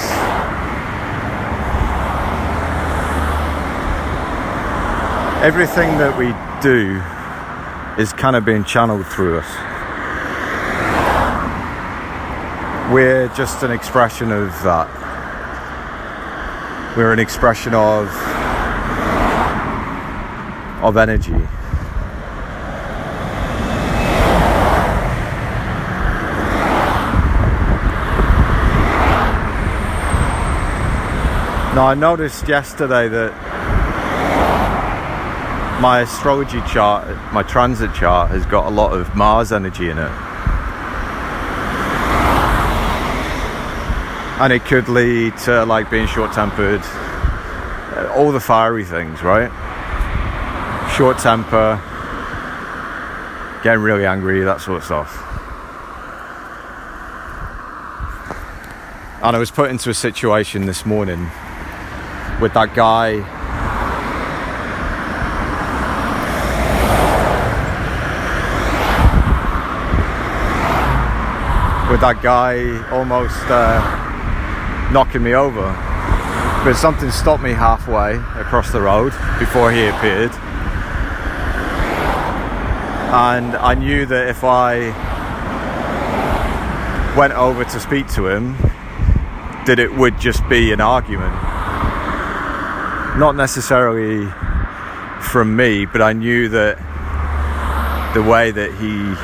everything 5.42 5.98
that 5.98 6.16
we 6.16 6.28
do 6.62 7.02
is 8.00 8.12
kind 8.12 8.36
of 8.36 8.44
being 8.44 8.62
channeled 8.62 9.04
through 9.08 9.40
us. 9.40 9.48
We're 12.92 13.26
just 13.34 13.64
an 13.64 13.72
expression 13.72 14.30
of 14.30 14.50
that. 14.62 14.86
We're 16.96 17.12
an 17.12 17.18
expression 17.18 17.74
of 17.74 18.06
of 20.80 20.96
energy. 20.96 21.32
Now 31.74 31.86
I 31.86 31.94
noticed 31.94 32.46
yesterday 32.46 33.08
that 33.08 33.51
my 35.82 36.02
astrology 36.02 36.60
chart, 36.60 37.08
my 37.32 37.42
transit 37.42 37.92
chart, 37.92 38.30
has 38.30 38.46
got 38.46 38.66
a 38.66 38.70
lot 38.70 38.96
of 38.96 39.16
Mars 39.16 39.50
energy 39.50 39.90
in 39.90 39.98
it. 39.98 40.10
And 44.40 44.52
it 44.52 44.64
could 44.64 44.88
lead 44.88 45.36
to 45.38 45.64
like 45.64 45.90
being 45.90 46.06
short 46.06 46.32
tempered, 46.32 46.82
uh, 46.84 48.12
all 48.14 48.30
the 48.30 48.38
fiery 48.38 48.84
things, 48.84 49.24
right? 49.24 49.50
Short 50.96 51.18
temper, 51.18 51.74
getting 53.64 53.82
really 53.82 54.06
angry, 54.06 54.44
that 54.44 54.60
sort 54.60 54.76
of 54.76 54.84
stuff. 54.84 55.16
And 59.20 59.34
I 59.34 59.38
was 59.40 59.50
put 59.50 59.68
into 59.68 59.90
a 59.90 59.94
situation 59.94 60.66
this 60.66 60.86
morning 60.86 61.28
with 62.40 62.54
that 62.54 62.72
guy 62.76 63.41
that 72.02 72.20
guy 72.20 72.84
almost 72.90 73.44
uh, 73.46 74.90
knocking 74.92 75.22
me 75.22 75.34
over. 75.34 75.62
But 76.64 76.74
something 76.74 77.12
stopped 77.12 77.44
me 77.44 77.52
halfway 77.52 78.16
across 78.40 78.72
the 78.72 78.80
road 78.80 79.12
before 79.38 79.70
he 79.70 79.86
appeared. 79.86 80.32
And 83.14 83.54
I 83.54 83.74
knew 83.74 84.04
that 84.06 84.28
if 84.28 84.42
I 84.42 84.90
went 87.16 87.34
over 87.34 87.64
to 87.64 87.78
speak 87.78 88.08
to 88.14 88.26
him 88.26 88.56
that 89.66 89.78
it 89.78 89.94
would 89.94 90.18
just 90.18 90.42
be 90.48 90.72
an 90.72 90.80
argument. 90.80 91.34
Not 93.16 93.36
necessarily 93.36 94.26
from 95.20 95.54
me, 95.54 95.86
but 95.86 96.02
I 96.02 96.14
knew 96.14 96.48
that 96.48 96.78
the 98.12 98.24
way 98.24 98.50
that 98.50 98.74
he 98.74 99.14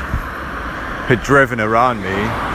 had 1.12 1.24
driven 1.24 1.58
around 1.58 2.02
me 2.02 2.47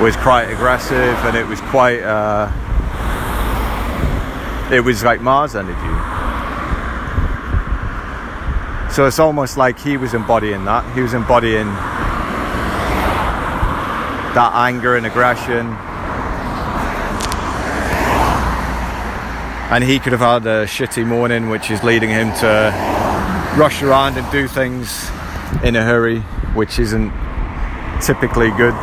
was 0.00 0.16
quite 0.16 0.44
aggressive 0.44 1.16
and 1.24 1.36
it 1.36 1.46
was 1.46 1.60
quite 1.62 2.02
uh, 2.02 2.50
it 4.72 4.80
was 4.80 5.02
like 5.02 5.20
Mars 5.20 5.54
energy. 5.54 5.76
So 8.92 9.06
it's 9.06 9.18
almost 9.18 9.56
like 9.56 9.78
he 9.78 9.96
was 9.96 10.14
embodying 10.14 10.64
that. 10.64 10.84
He 10.94 11.00
was 11.00 11.14
embodying 11.14 11.66
that 14.34 14.52
anger 14.54 14.96
and 14.96 15.06
aggression 15.06 15.76
and 19.70 19.82
he 19.82 19.98
could 19.98 20.12
have 20.12 20.20
had 20.20 20.46
a 20.46 20.64
shitty 20.64 21.04
morning, 21.04 21.48
which 21.48 21.72
is 21.72 21.82
leading 21.82 22.08
him 22.08 22.32
to 22.34 22.72
rush 23.58 23.82
around 23.82 24.16
and 24.16 24.30
do 24.30 24.46
things 24.46 25.10
in 25.64 25.74
a 25.74 25.82
hurry, 25.82 26.20
which 26.54 26.78
isn't 26.78 27.10
typically 28.00 28.50
good, 28.52 28.74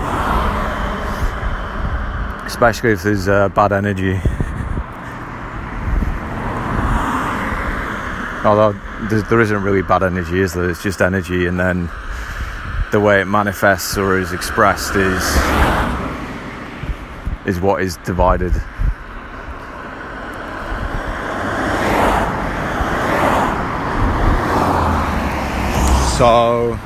especially 2.63 2.91
if 2.93 3.03
there's 3.03 3.27
uh, 3.27 3.49
bad 3.49 3.73
energy. 3.73 4.13
Although 8.45 8.71
there 9.29 9.41
isn't 9.41 9.63
really 9.63 9.81
bad 9.81 10.01
energy, 10.01 10.39
is 10.39 10.53
there? 10.53 10.69
It's 10.69 10.81
just 10.81 11.01
energy, 11.01 11.45
and 11.45 11.59
then 11.59 11.89
the 12.93 13.01
way 13.01 13.19
it 13.19 13.25
manifests 13.25 13.97
or 13.97 14.17
is 14.17 14.31
expressed 14.31 14.95
is 14.95 15.21
is 17.45 17.59
what 17.59 17.81
is 17.81 17.97
divided. 18.05 18.53
So, 26.17 26.79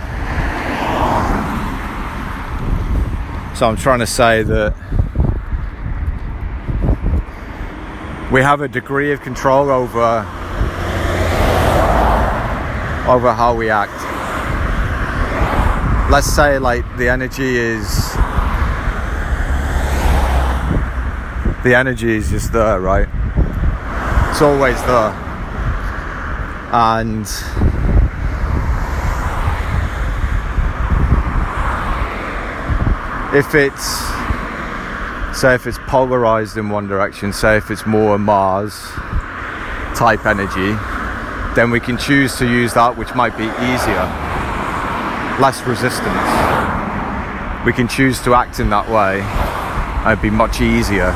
so 3.54 3.70
I'm 3.70 3.78
trying 3.78 4.00
to 4.00 4.08
say 4.08 4.42
that 4.42 4.74
we 8.32 8.42
have 8.42 8.60
a 8.60 8.68
degree 8.68 9.14
of 9.14 9.22
control 9.22 9.70
over 9.70 10.20
over 13.08 13.34
how 13.34 13.56
we 13.56 13.70
act. 13.70 13.94
Let's 16.12 16.28
say 16.28 16.60
like 16.60 16.84
the 16.98 17.08
energy 17.08 17.56
is 17.58 18.12
the 21.64 21.74
energy 21.74 22.18
is 22.18 22.30
just 22.30 22.52
there, 22.52 22.82
right? 22.82 23.08
It's 24.30 24.42
always 24.42 24.82
there. 24.84 25.14
And 26.74 27.26
if 33.34 33.56
it's 33.56 34.17
say 35.38 35.54
if 35.54 35.68
it's 35.68 35.78
polarized 35.88 36.58
in 36.58 36.70
one 36.70 36.88
direction 36.88 37.32
say 37.32 37.58
if 37.58 37.70
it's 37.70 37.86
more 37.86 38.18
mars 38.18 38.74
type 39.96 40.26
energy 40.26 40.76
then 41.58 41.72
we 41.72 41.80
can 41.80 41.98
choose 41.98 42.36
to 42.38 42.46
use 42.46 42.72
that 42.76 42.96
which 42.96 43.16
might 43.16 43.36
be 43.36 43.46
easier. 43.46 44.06
Less 45.42 45.60
resistance. 45.66 46.30
We 47.66 47.74
can 47.74 47.88
choose 47.88 48.22
to 48.26 48.36
act 48.36 48.60
in 48.60 48.70
that 48.70 48.88
way. 48.88 49.22
And 49.22 50.12
it'd 50.12 50.22
be 50.22 50.30
much 50.30 50.62
easier. 50.62 51.10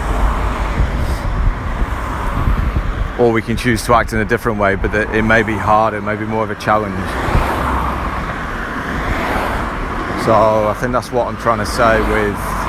Or 3.20 3.32
we 3.32 3.44
can 3.44 3.56
choose 3.56 3.86
to 3.86 3.94
act 3.94 4.14
in 4.14 4.20
a 4.20 4.26
different 4.26 4.58
way 4.58 4.74
but 4.74 4.92
it 4.96 5.22
may 5.22 5.44
be 5.44 5.54
harder 5.54 5.98
it 5.98 6.02
may 6.02 6.16
be 6.16 6.26
more 6.26 6.44
of 6.44 6.50
a 6.50 6.56
challenge. 6.56 6.98
So 10.26 10.34
I 10.34 10.76
think 10.80 10.92
that's 10.92 11.12
what 11.12 11.28
I'm 11.28 11.38
trying 11.38 11.60
to 11.60 11.68
say 11.68 12.02
with 12.10 12.61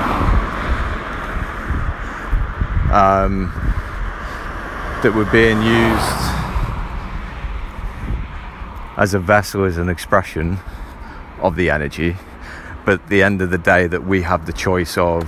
um, 2.92 3.50
that 5.02 5.12
we're 5.14 5.32
being 5.32 5.62
used 5.62 6.32
as 8.98 9.14
a 9.14 9.18
vessel, 9.18 9.64
as 9.64 9.78
an 9.78 9.88
expression 9.88 10.58
of 11.40 11.56
the 11.56 11.70
energy, 11.70 12.16
but 12.84 13.00
at 13.00 13.08
the 13.08 13.22
end 13.22 13.40
of 13.40 13.48
the 13.50 13.56
day, 13.56 13.86
that 13.86 14.04
we 14.04 14.20
have 14.22 14.44
the 14.44 14.52
choice 14.52 14.98
of 14.98 15.22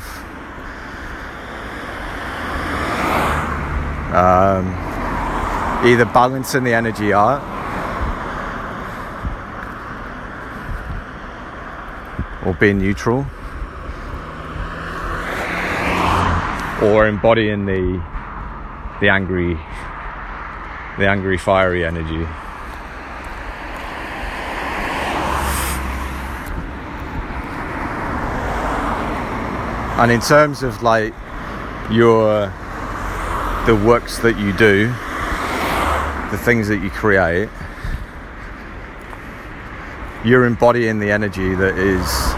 um, 4.13 4.67
either 5.87 6.05
balancing 6.05 6.65
the 6.65 6.75
energy 6.75 7.15
out 7.15 7.43
or 12.45 12.53
being 12.53 12.79
neutral 12.79 13.27
or 16.85 17.07
embodying 17.07 17.65
the 17.65 18.03
the 19.01 19.09
angry 19.09 19.55
the 20.99 21.09
angry 21.09 21.39
fiery 21.39 21.85
energy. 21.85 22.27
And 29.97 30.11
in 30.11 30.21
terms 30.21 30.63
of 30.63 30.83
like 30.83 31.15
your 31.91 32.53
the 33.67 33.75
works 33.75 34.19
that 34.19 34.39
you 34.39 34.53
do 34.53 34.89
the 36.31 36.39
things 36.39 36.69
that 36.69 36.83
you 36.83 36.91
create 36.91 37.49
you're 40.25 40.45
embodying 40.45 40.99
the 40.99 41.11
energy 41.11 41.55
that 41.55 41.79
is 41.79 42.34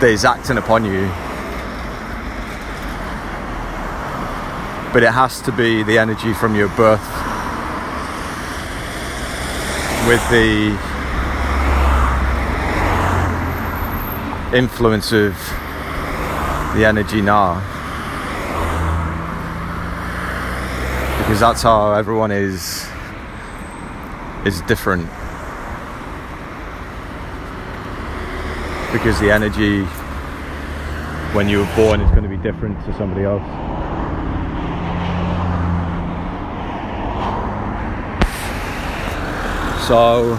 that 0.00 0.08
is 0.08 0.24
acting 0.24 0.56
upon 0.56 0.82
you. 0.82 1.06
But 4.94 5.02
it 5.02 5.12
has 5.12 5.42
to 5.42 5.52
be 5.52 5.82
the 5.82 5.98
energy 5.98 6.32
from 6.32 6.54
your 6.54 6.68
birth 6.68 7.04
with 10.08 10.22
the 10.30 10.70
influence 14.56 15.12
of 15.12 15.34
the 16.74 16.86
energy 16.86 17.20
now. 17.20 17.60
Because 21.18 21.40
that's 21.40 21.62
how 21.62 21.92
everyone 21.92 22.30
is 22.30 22.88
is 24.46 24.62
different 24.62 25.06
because 28.92 29.20
the 29.20 29.30
energy 29.30 29.84
when 31.32 31.48
you 31.48 31.58
were 31.58 31.76
born 31.76 32.00
is 32.00 32.10
going 32.10 32.24
to 32.24 32.28
be 32.28 32.36
different 32.36 32.76
to 32.84 32.92
somebody 32.98 33.22
else. 33.22 33.42
So 39.86 40.38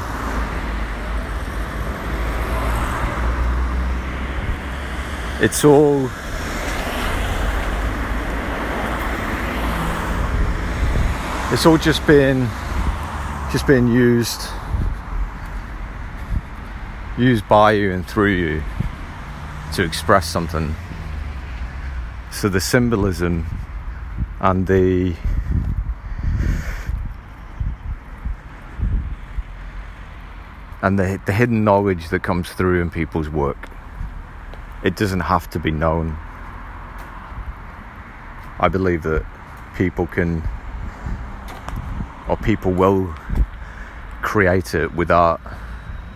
it's 5.42 5.64
all 5.66 6.10
it's 11.52 11.66
all 11.66 11.78
just 11.78 12.06
been 12.06 12.48
just 13.52 13.66
being 13.68 13.88
used 13.88 14.50
used 17.18 17.48
by 17.48 17.72
you 17.72 17.92
and 17.92 18.08
through 18.08 18.34
you 18.34 18.64
to 19.74 19.84
express 19.84 20.28
something. 20.28 20.76
So 22.32 22.50
the 22.50 22.62
symbolism 22.62 23.46
and 24.40 24.66
the 24.68 25.16
and 30.82 30.98
the, 30.98 31.22
the 31.26 31.34
hidden 31.34 31.64
knowledge 31.64 32.10
that 32.10 32.24
comes 32.24 32.52
through 32.52 32.82
in 32.82 32.90
people's 32.90 33.30
work. 33.30 33.70
It 34.84 34.96
doesn't 34.96 35.20
have 35.20 35.50
to 35.52 35.60
be 35.60 35.70
known. 35.70 36.18
I 38.60 38.68
believe 38.68 39.04
that 39.04 39.24
people 39.76 40.08
can 40.08 40.42
or 42.28 42.38
people 42.38 42.72
will 42.72 43.14
create 44.22 44.74
it 44.74 44.94
without 44.94 45.42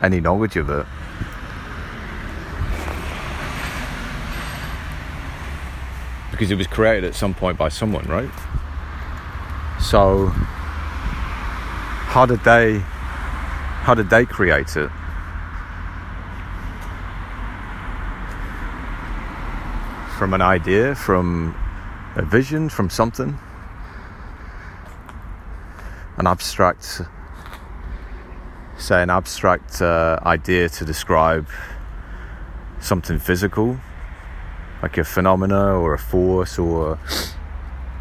any 0.02 0.20
knowledge 0.20 0.56
of 0.58 0.70
it 0.70 0.86
because 6.36 6.52
it 6.52 6.56
was 6.56 6.68
created 6.68 7.06
at 7.06 7.16
some 7.16 7.34
point 7.34 7.58
by 7.58 7.70
someone, 7.70 8.04
right? 8.08 8.30
So 9.80 10.28
how 12.12 12.26
did 12.26 12.44
they 12.44 12.80
how 12.80 13.94
did 13.94 14.10
they 14.10 14.26
create 14.26 14.76
it? 14.76 14.90
From 20.18 20.34
an 20.34 20.42
idea, 20.42 20.96
from 20.96 21.56
a 22.16 22.22
vision, 22.22 22.68
from 22.68 22.90
something? 22.90 23.38
An 26.18 26.28
abstract 26.28 27.02
say 28.78 29.02
an 29.02 29.10
abstract 29.10 29.82
uh, 29.82 30.20
idea 30.26 30.70
to 30.70 30.86
describe 30.86 31.48
something 32.80 33.18
physical 33.18 33.80
like 34.82 34.98
a 34.98 35.04
phenomena 35.04 35.80
or 35.80 35.94
a 35.94 35.98
force 35.98 36.60
or 36.60 37.00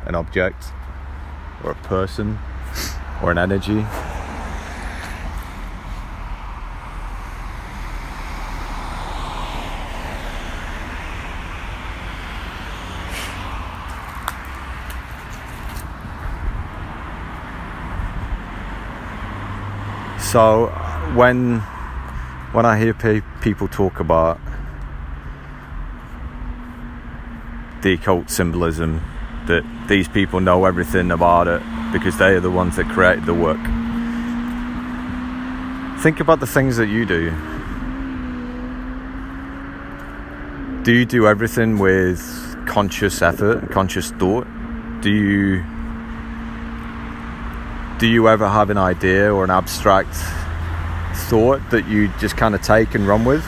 an 0.06 0.14
object 0.14 0.64
or 1.62 1.70
a 1.70 1.74
person 1.76 2.38
or 3.22 3.30
an 3.30 3.38
energy. 3.38 3.84
So 20.34 20.66
when 21.14 21.60
when 22.50 22.66
I 22.66 22.76
hear 22.76 22.92
pe- 22.92 23.22
people 23.40 23.68
talk 23.68 24.00
about 24.00 24.40
the 27.82 27.92
occult 27.92 28.30
symbolism 28.30 29.00
that 29.46 29.62
these 29.86 30.08
people 30.08 30.40
know 30.40 30.64
everything 30.64 31.12
about 31.12 31.46
it 31.46 31.62
because 31.92 32.18
they 32.18 32.34
are 32.34 32.40
the 32.40 32.50
ones 32.50 32.74
that 32.74 32.88
created 32.88 33.26
the 33.26 33.32
work. 33.32 33.60
Think 36.02 36.18
about 36.18 36.40
the 36.40 36.48
things 36.48 36.78
that 36.78 36.88
you 36.88 37.06
do. 37.06 37.30
Do 40.82 40.92
you 40.92 41.04
do 41.04 41.28
everything 41.28 41.78
with 41.78 42.18
conscious 42.66 43.22
effort 43.22 43.70
conscious 43.70 44.10
thought? 44.10 44.48
Do 45.00 45.10
you 45.10 45.62
do 48.04 48.10
you 48.10 48.28
ever 48.28 48.46
have 48.46 48.68
an 48.68 48.76
idea 48.76 49.32
or 49.32 49.44
an 49.44 49.50
abstract 49.50 50.14
thought 51.30 51.58
that 51.70 51.88
you 51.88 52.08
just 52.18 52.36
kind 52.36 52.54
of 52.54 52.60
take 52.60 52.94
and 52.94 53.08
run 53.08 53.24
with? 53.24 53.42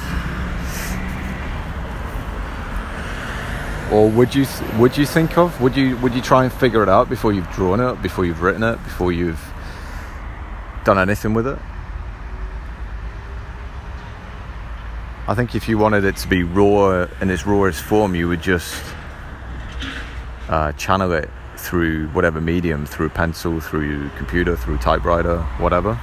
or 3.92 4.08
would 4.08 4.34
you 4.34 4.46
would 4.78 4.96
you 4.96 5.04
think 5.04 5.36
of 5.36 5.60
would 5.60 5.76
you 5.76 5.94
would 5.98 6.14
you 6.14 6.22
try 6.22 6.42
and 6.42 6.52
figure 6.52 6.82
it 6.82 6.88
out 6.88 7.08
before 7.10 7.34
you've 7.34 7.48
drawn 7.50 7.80
it 7.80 8.00
before 8.00 8.24
you've 8.24 8.40
written 8.40 8.62
it 8.62 8.82
before 8.82 9.12
you've 9.12 9.44
done 10.84 10.98
anything 10.98 11.34
with 11.34 11.46
it 11.46 11.58
I 15.28 15.34
think 15.34 15.54
if 15.54 15.68
you 15.68 15.76
wanted 15.76 16.02
it 16.04 16.16
to 16.16 16.28
be 16.28 16.42
raw 16.42 17.06
in 17.20 17.30
its 17.30 17.46
rawest 17.46 17.82
form 17.82 18.14
you 18.14 18.26
would 18.26 18.42
just 18.42 18.82
uh, 20.48 20.72
channel 20.72 21.12
it 21.12 21.30
through 21.56 22.08
whatever 22.08 22.40
medium 22.40 22.86
through 22.86 23.08
pencil 23.08 23.60
through 23.60 24.08
computer 24.10 24.56
through 24.56 24.78
typewriter 24.78 25.42
whatever. 25.58 25.98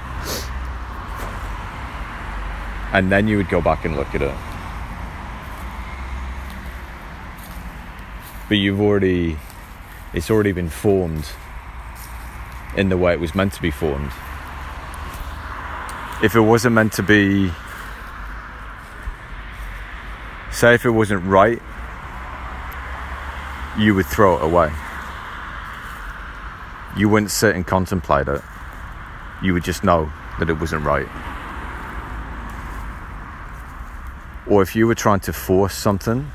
And 2.92 3.12
then 3.12 3.28
you 3.28 3.38
would 3.38 3.50
go 3.50 3.62
back 3.62 3.86
and 3.86 3.96
look 3.96 4.14
at 4.14 4.22
it. 4.22 4.36
But 8.50 8.58
you've 8.58 8.82
already 8.82 9.38
it's 10.14 10.30
already 10.30 10.52
been 10.52 10.70
formed 10.70 11.26
in 12.76 12.90
the 12.90 12.98
way 12.98 13.14
it 13.14 13.20
was 13.20 13.34
meant 13.34 13.54
to 13.54 13.62
be 13.62 13.72
formed. 13.72 14.12
If 16.24 16.36
it 16.36 16.42
wasn't 16.42 16.76
meant 16.76 16.94
to 16.94 17.04
be 17.04 17.52
say 20.52 20.76
if 20.76 20.86
it 20.86 20.92
wasn't 20.92 21.26
right 21.26 21.60
you 23.78 23.96
would 23.96 24.06
throw 24.06 24.38
it 24.38 24.44
away 24.44 24.72
you 26.98 27.10
wouldn't 27.10 27.32
sit 27.32 27.56
and 27.56 27.66
contemplate 27.66 28.28
it 28.28 28.42
you 29.42 29.54
would 29.54 29.64
just 29.64 29.84
know 29.84 30.12
that 30.40 30.50
it 30.50 30.60
wasn't 30.60 30.84
right 30.84 31.08
or 34.48 34.62
if 34.62 34.76
you 34.76 34.86
were 34.88 34.96
trying 34.96 35.20
to 35.20 35.34
force 35.34 35.76
something 35.76 36.30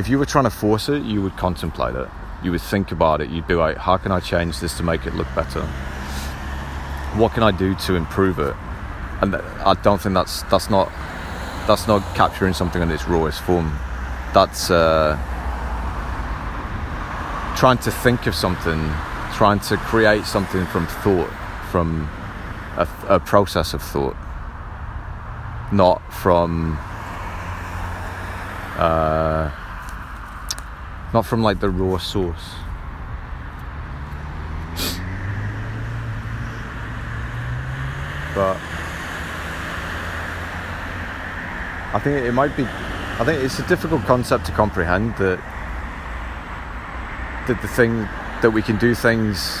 if 0.00 0.08
you 0.08 0.18
were 0.18 0.26
trying 0.26 0.44
to 0.44 0.50
force 0.50 0.88
it, 0.88 1.02
you 1.02 1.20
would 1.20 1.36
contemplate 1.36 1.94
it. 1.94 2.08
You 2.42 2.52
would 2.52 2.62
think 2.62 2.90
about 2.92 3.20
it. 3.20 3.28
You'd 3.28 3.46
be 3.46 3.54
like, 3.54 3.76
how 3.76 3.96
can 3.96 4.12
I 4.12 4.20
change 4.20 4.58
this 4.60 4.76
to 4.78 4.82
make 4.82 5.04
it 5.04 5.14
look 5.14 5.26
better? 5.34 5.60
What 7.16 7.32
can 7.32 7.42
I 7.42 7.50
do 7.50 7.74
to 7.74 7.96
improve 7.96 8.38
it? 8.38 8.54
And 9.20 9.36
I 9.36 9.74
don't 9.82 10.00
think 10.00 10.14
that's 10.14 10.42
that's 10.44 10.70
not 10.70 10.90
that's 11.66 11.86
not 11.86 12.00
capturing 12.14 12.54
something 12.54 12.80
in 12.80 12.90
its 12.90 13.06
rawest 13.06 13.42
form. 13.42 13.76
That's 14.32 14.70
uh, 14.70 15.18
trying 17.60 17.76
to 17.76 17.90
think 17.90 18.26
of 18.26 18.34
something, 18.34 18.80
trying 19.34 19.60
to 19.60 19.76
create 19.76 20.24
something 20.24 20.64
from 20.68 20.86
thought, 20.86 21.28
from 21.70 22.08
a, 22.78 22.88
a 23.06 23.20
process 23.20 23.74
of 23.74 23.82
thought, 23.82 24.16
not 25.70 26.00
from. 26.10 26.78
Uh, 28.78 29.50
not 31.12 31.26
from 31.26 31.42
like 31.42 31.60
the 31.60 31.68
raw 31.68 31.98
source. 31.98 32.54
But 38.34 38.56
I 41.92 42.00
think 42.02 42.24
it 42.24 42.32
might 42.32 42.56
be 42.56 42.62
I 42.62 43.24
think 43.26 43.44
it's 43.44 43.58
a 43.58 43.68
difficult 43.68 44.00
concept 44.04 44.46
to 44.46 44.52
comprehend 44.52 45.14
that 45.18 45.38
that 47.50 47.60
the 47.62 47.68
thing 47.68 48.08
that 48.42 48.52
we 48.52 48.62
can 48.62 48.78
do 48.78 48.94
things 48.94 49.60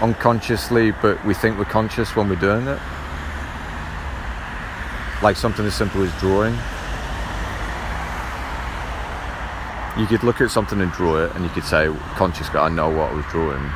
unconsciously 0.00 0.92
but 1.02 1.22
we 1.26 1.34
think 1.34 1.58
we're 1.58 1.64
conscious 1.66 2.16
when 2.16 2.28
we're 2.28 2.36
doing 2.36 2.66
it. 2.66 2.80
Like 5.22 5.36
something 5.36 5.66
as 5.66 5.74
simple 5.74 6.02
as 6.02 6.12
drawing. 6.20 6.56
you 9.98 10.06
could 10.06 10.22
look 10.22 10.40
at 10.40 10.50
something 10.50 10.80
and 10.80 10.90
draw 10.92 11.18
it, 11.18 11.34
and 11.34 11.44
you 11.44 11.50
could 11.50 11.64
say, 11.64 11.92
"Conscious 12.16 12.48
I 12.54 12.68
know 12.68 12.88
what 12.88 13.10
I 13.10 13.14
was 13.14 13.24
drawing. 13.26 13.70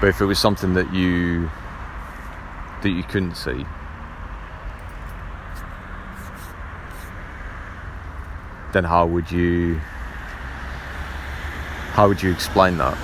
But 0.00 0.08
if 0.08 0.20
it 0.20 0.26
was 0.26 0.38
something 0.38 0.74
that 0.74 0.92
you 0.92 1.48
that 2.82 2.90
you 2.90 3.02
couldn't 3.04 3.36
see, 3.36 3.64
then 8.72 8.84
how 8.84 9.06
would 9.06 9.30
you 9.30 9.80
how 11.92 12.08
would 12.08 12.22
you 12.22 12.32
explain 12.32 12.78
that? 12.78 12.96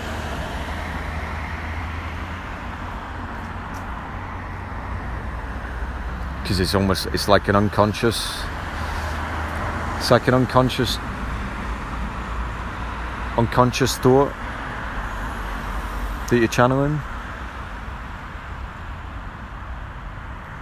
Because 6.42 6.58
it's 6.60 6.74
almost 6.74 7.06
it's 7.08 7.28
like 7.28 7.48
an 7.48 7.56
unconscious 7.56 8.42
it's 9.98 10.10
like 10.10 10.26
an 10.26 10.34
unconscious 10.34 10.96
unconscious 13.36 13.98
thought 13.98 14.32
that 16.30 16.38
you're 16.38 16.48
channeling. 16.48 17.00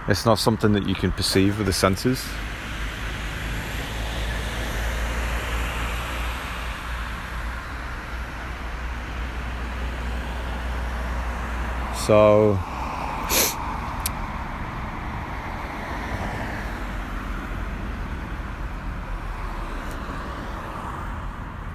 It's 0.07 0.25
not 0.25 0.39
something 0.39 0.73
that 0.73 0.87
you 0.87 0.95
can 0.95 1.11
perceive 1.11 1.57
with 1.57 1.67
the 1.67 1.73
senses. 1.73 2.25
So 12.07 12.57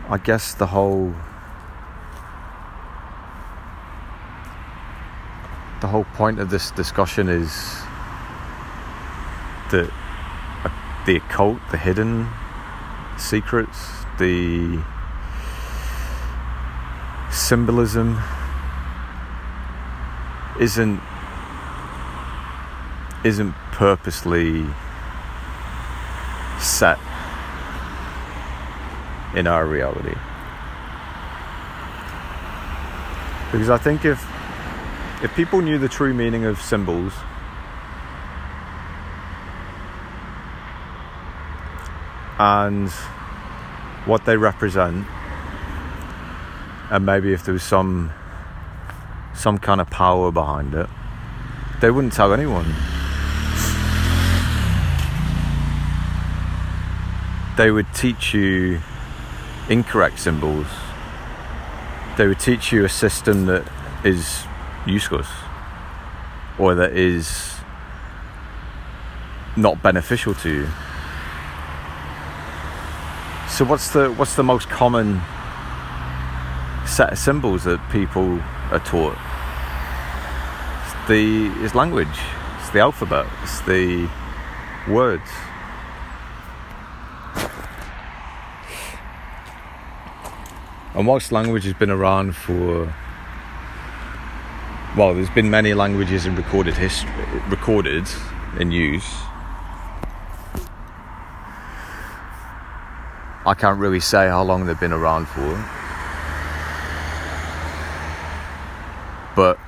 I 0.09 0.19
guess 0.25 0.55
the 0.55 0.67
whole 0.67 1.13
the 5.83 5.87
whole 5.87 6.05
point 6.15 6.41
of 6.41 6.49
this 6.49 6.71
discussion 6.71 7.29
is 7.29 7.53
that 9.71 9.93
the 11.05 11.17
occult, 11.17 11.59
the 11.71 11.77
hidden 11.77 12.27
secrets, 13.19 14.07
the 14.19 14.83
symbolism 17.31 18.17
isn't 20.63 21.01
isn't 23.25 23.53
purposely 23.73 24.65
set 26.61 26.99
in 29.35 29.49
our 29.49 29.67
reality. 29.67 30.15
Because 33.51 33.71
I 33.71 33.79
think 33.79 34.05
if 34.05 34.25
if 35.25 35.35
people 35.35 35.61
knew 35.61 35.79
the 35.79 35.89
true 35.89 36.15
meaning 36.15 36.45
of 36.45 36.61
symbols 36.63 37.13
and 42.39 42.89
what 44.07 44.25
they 44.25 44.37
represent 44.37 45.07
and 46.91 47.07
maybe 47.07 47.33
if 47.33 47.45
there 47.45 47.53
was 47.53 47.63
some 47.63 48.13
some 49.43 49.59
kind 49.59 49.81
of 49.81 49.91
power 49.91 50.31
behind 50.31 50.73
it. 50.73 50.89
They 51.81 51.91
wouldn't 51.91 52.13
tell 52.13 52.33
anyone. 52.33 52.73
They 57.57 57.73
would 57.73 57.93
teach 57.93 58.33
you 58.33 58.81
incorrect 59.69 60.21
symbols. 60.21 60.69
They 62.17 62.29
would 62.29 62.39
teach 62.39 62.71
you 62.71 62.85
a 62.85 62.89
system 62.89 63.47
that 63.47 63.67
is 64.05 64.45
useless 64.87 65.29
or 66.57 66.77
that 66.77 66.93
is 66.93 67.57
not 69.57 69.83
beneficial 69.83 70.35
to 70.35 70.51
you. 70.51 70.69
So 73.49 73.65
what's 73.65 73.91
the 73.91 74.13
what's 74.13 74.37
the 74.37 74.45
most 74.45 74.71
common 74.71 75.21
set 76.87 77.11
of 77.13 77.19
symbols 77.19 77.65
that 77.65 77.81
people 77.91 78.41
are 78.71 78.79
taught? 78.79 79.19
The 81.09 81.47
is 81.65 81.75
language. 81.75 82.19
It's 82.59 82.71
the 82.71 82.81
alphabet. 82.81 83.27
It's 83.43 83.61
the 83.63 84.09
words. 84.89 85.29
And 90.95 91.07
whilst 91.07 91.33
language 91.33 91.65
has 91.65 91.75
been 91.75 91.91
around 91.91 92.37
for 92.37 92.93
well, 94.97 95.15
there's 95.15 95.31
been 95.31 95.51
many 95.51 95.73
languages 95.73 96.27
in 96.27 96.37
recorded 96.37 96.75
history, 96.75 97.11
recorded 97.49 98.07
in 98.59 98.71
use 98.71 99.23
I 103.45 103.55
can't 103.55 103.81
really 103.81 103.99
say 103.99 104.29
how 104.29 104.45
long 104.45 104.67
they've 104.67 104.79
been 104.79 104.93
around 104.93 105.27
for. 105.27 105.65
But 109.35 109.59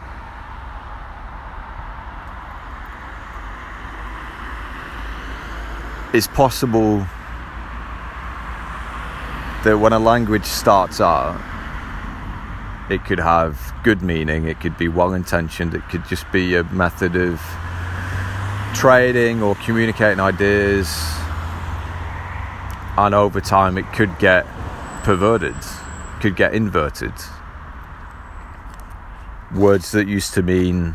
it's 6.15 6.29
possible 6.29 6.99
that 9.65 9.77
when 9.81 9.93
a 9.93 9.99
language 9.99 10.45
starts 10.45 11.01
out, 11.01 11.35
it 12.89 13.05
could 13.05 13.19
have 13.19 13.75
good 13.83 14.01
meaning, 14.01 14.47
it 14.47 14.61
could 14.61 14.79
be 14.79 14.87
well 14.87 15.13
intentioned, 15.13 15.75
it 15.75 15.83
could 15.91 16.07
just 16.07 16.31
be 16.31 16.55
a 16.55 16.63
method 16.65 17.17
of 17.17 17.41
trading 18.75 19.43
or 19.43 19.57
communicating 19.57 20.21
ideas 20.21 20.87
and 22.97 23.13
over 23.13 23.41
time 23.41 23.77
it 23.77 23.93
could 23.93 24.17
get 24.21 24.47
perverted, 25.03 25.57
could 26.21 26.37
get 26.37 26.55
inverted. 26.55 27.13
Words 29.53 29.91
that 29.91 30.07
used 30.07 30.33
to 30.35 30.43
mean 30.43 30.95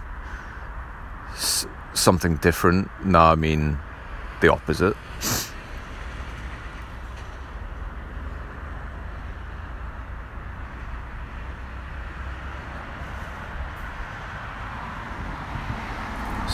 something 1.93 2.37
different 2.37 2.89
now 3.03 3.35
mean 3.35 3.79
the 4.41 4.51
opposite. 4.51 4.95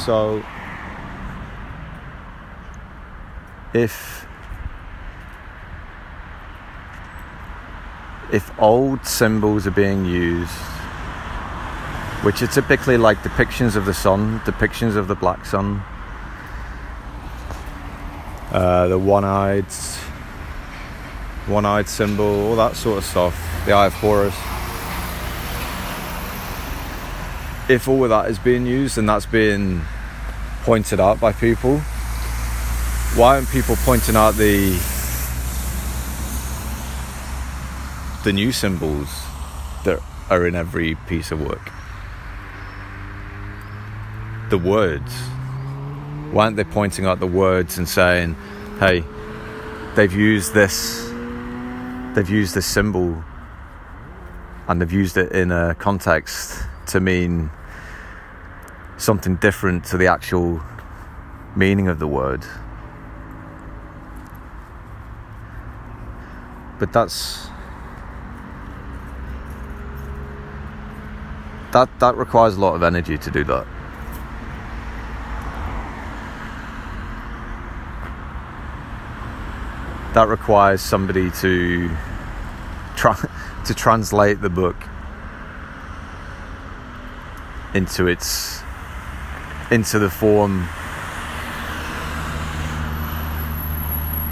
So, 0.06 0.44
if 3.74 4.28
if 8.32 8.52
old 8.60 9.06
symbols 9.06 9.66
are 9.66 9.72
being 9.72 10.06
used, 10.06 10.52
which 12.24 12.42
are 12.42 12.48
typically 12.48 12.98
like 12.98 13.18
depictions 13.20 13.76
of 13.76 13.86
the 13.86 13.94
sun, 13.94 14.40
depictions 14.42 14.96
of 14.96 15.08
the 15.08 15.16
black 15.16 15.46
sun, 15.46 15.82
uh, 18.52 18.88
the 18.88 18.98
one-eyed, 18.98 19.72
one-eyed 21.48 21.88
symbol, 21.88 22.26
all 22.26 22.56
that 22.56 22.76
sort 22.76 23.00
of 23.00 23.06
stuff, 23.06 23.66
the 23.66 23.74
Eye 23.74 23.88
of 23.88 23.94
Horus. 23.94 24.36
If 27.70 27.88
all 27.88 28.04
of 28.04 28.10
that 28.10 28.30
is 28.30 28.38
being 28.40 28.66
used 28.66 28.98
and 28.98 29.10
that's 29.10 29.26
being 29.26 29.82
pointed 30.64 31.00
out 31.00 31.20
by 31.20 31.32
people, 31.32 31.80
why 33.16 33.36
aren't 33.36 33.50
people 33.50 33.76
pointing 33.78 34.16
out 34.16 34.36
the 34.36 34.80
the 38.26 38.34
new 38.34 38.52
symbols 38.52 39.08
that 39.84 40.02
are 40.32 40.48
in 40.48 40.56
every 40.56 40.96
piece 41.08 41.32
of 41.32 41.40
work. 41.40 41.72
The 44.50 44.58
words. 44.58 45.14
Why 46.36 46.44
aren't 46.44 46.58
they 46.58 46.66
pointing 46.66 47.06
out 47.06 47.22
the 47.22 47.28
words 47.28 47.78
and 47.78 47.88
saying, 47.88 48.36
hey, 48.78 49.06
they've 49.96 50.12
used 50.12 50.54
this, 50.54 51.06
they've 52.14 52.30
used 52.30 52.54
this 52.54 52.66
symbol 52.66 53.24
and 54.68 54.82
they've 54.82 54.92
used 54.92 55.16
it 55.16 55.32
in 55.32 55.50
a 55.50 55.76
context 55.76 56.62
to 56.88 57.00
mean 57.00 57.52
something 58.98 59.38
different 59.38 59.86
to 59.86 59.98
the 59.98 60.08
actual 60.08 60.62
meaning 61.56 61.88
of 61.88 62.00
the 62.00 62.08
word. 62.08 62.44
But 66.80 66.92
that's 66.92 67.48
that 71.72 71.88
that 72.00 72.18
requires 72.18 72.58
a 72.58 72.60
lot 72.60 72.76
of 72.76 72.84
energy 72.84 73.18
to 73.20 73.32
do 73.32 73.46
that. 73.46 73.75
That 80.16 80.30
requires 80.30 80.82
somebody 80.82 81.30
to 81.30 81.92
try 82.96 83.20
to 83.66 83.74
translate 83.74 84.40
the 84.40 84.50
book 84.50 84.78
into 87.74 88.08
its 88.08 88.62
into 89.72 90.00
the 90.00 90.10
form 90.10 90.70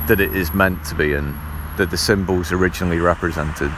that 0.08 0.22
it 0.22 0.34
is 0.34 0.54
meant 0.54 0.86
to 0.86 0.96
be 0.96 1.12
in, 1.12 1.38
that 1.76 1.92
the 1.92 1.98
symbols 1.98 2.54
originally 2.54 3.00
represented. 3.00 3.72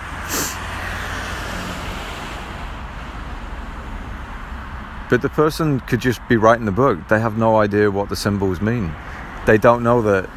But 5.09 5.23
the 5.23 5.29
person 5.29 5.79
could 5.79 6.01
just 6.01 6.21
be 6.27 6.37
writing 6.37 6.65
the 6.65 6.71
book. 6.71 7.07
They 7.07 7.19
have 7.19 7.35
no 7.35 7.57
idea 7.57 7.89
what 7.89 8.09
the 8.09 8.15
symbols 8.15 8.61
mean. 8.61 8.93
They 9.47 9.57
don't 9.57 9.81
know 9.81 10.03
that 10.03 10.29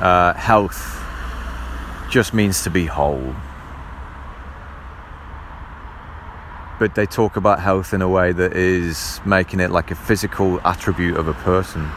uh, 0.00 0.34
health 0.34 1.04
just 2.10 2.32
means 2.32 2.62
to 2.62 2.70
be 2.70 2.86
whole. 2.86 3.34
But 6.78 6.94
they 6.94 7.06
talk 7.06 7.36
about 7.36 7.60
health 7.60 7.92
in 7.92 8.02
a 8.02 8.08
way 8.08 8.32
that 8.32 8.52
is 8.52 9.20
making 9.26 9.58
it 9.60 9.70
like 9.70 9.90
a 9.90 9.96
physical 9.96 10.60
attribute 10.64 11.16
of 11.16 11.26
a 11.26 11.34
person. 11.34 11.90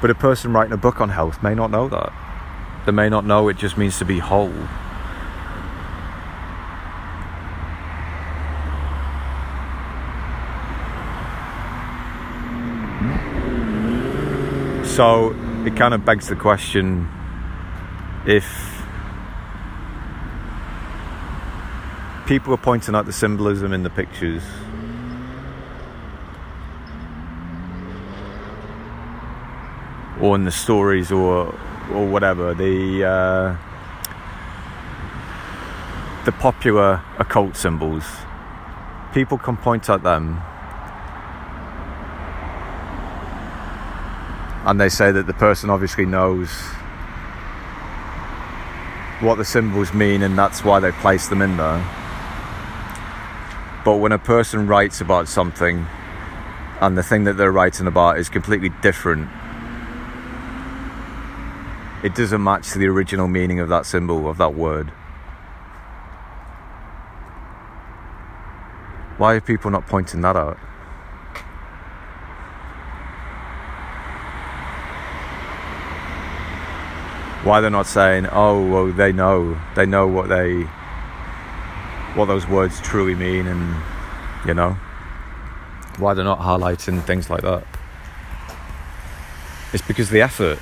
But 0.00 0.10
a 0.10 0.14
person 0.14 0.52
writing 0.52 0.72
a 0.72 0.76
book 0.76 1.00
on 1.00 1.08
health 1.08 1.42
may 1.42 1.54
not 1.54 1.70
know 1.70 1.88
that. 1.88 2.12
They 2.84 2.92
may 2.92 3.08
not 3.08 3.24
know 3.24 3.48
it 3.48 3.56
just 3.56 3.78
means 3.78 3.98
to 4.00 4.04
be 4.04 4.18
whole. 4.18 4.52
So 14.94 15.34
it 15.66 15.74
kind 15.74 15.92
of 15.92 16.04
begs 16.04 16.28
the 16.28 16.36
question 16.36 17.08
if 18.28 18.46
people 22.28 22.54
are 22.54 22.58
pointing 22.58 22.94
out 22.94 23.04
the 23.04 23.12
symbolism 23.12 23.72
in 23.72 23.82
the 23.82 23.90
pictures 23.90 24.44
or 30.20 30.36
in 30.36 30.44
the 30.44 30.52
stories 30.52 31.10
or 31.10 31.52
or 31.92 32.06
whatever 32.06 32.54
the 32.54 33.04
uh, 33.04 33.56
the 36.24 36.30
popular 36.30 37.02
occult 37.18 37.56
symbols 37.56 38.04
people 39.12 39.38
can 39.38 39.56
point 39.56 39.90
at 39.90 40.04
them 40.04 40.40
and 44.66 44.80
they 44.80 44.88
say 44.88 45.12
that 45.12 45.26
the 45.26 45.34
person 45.34 45.70
obviously 45.70 46.06
knows 46.06 46.50
what 49.20 49.36
the 49.36 49.44
symbols 49.44 49.94
mean 49.94 50.22
and 50.22 50.36
that's 50.36 50.64
why 50.64 50.80
they 50.80 50.92
place 50.92 51.28
them 51.28 51.40
in 51.40 51.56
there 51.56 51.78
but 53.84 53.96
when 53.96 54.12
a 54.12 54.18
person 54.18 54.66
writes 54.66 55.00
about 55.00 55.28
something 55.28 55.86
and 56.80 56.98
the 56.98 57.02
thing 57.02 57.24
that 57.24 57.34
they're 57.34 57.52
writing 57.52 57.86
about 57.86 58.18
is 58.18 58.28
completely 58.28 58.70
different 58.82 59.28
it 62.04 62.14
doesn't 62.14 62.44
match 62.44 62.74
the 62.74 62.86
original 62.86 63.28
meaning 63.28 63.60
of 63.60 63.70
that 63.70 63.86
symbol, 63.86 64.28
of 64.28 64.36
that 64.36 64.52
word. 64.52 64.88
Why 69.16 69.36
are 69.36 69.40
people 69.40 69.70
not 69.70 69.86
pointing 69.86 70.20
that 70.20 70.36
out? 70.36 70.58
Why 77.44 77.60
they're 77.60 77.70
not 77.70 77.86
saying, 77.86 78.26
oh, 78.32 78.66
well, 78.68 78.92
they 78.92 79.12
know, 79.12 79.60
they 79.76 79.86
know 79.86 80.06
what 80.06 80.28
they, 80.28 80.62
what 82.14 82.26
those 82.26 82.48
words 82.48 82.80
truly 82.80 83.14
mean, 83.14 83.46
and 83.46 83.82
you 84.46 84.54
know, 84.54 84.76
why 85.98 86.14
they're 86.14 86.24
not 86.24 86.40
highlighting 86.40 87.02
things 87.04 87.30
like 87.30 87.42
that? 87.42 87.66
It's 89.72 89.86
because 89.86 90.10
the 90.10 90.22
effort 90.22 90.58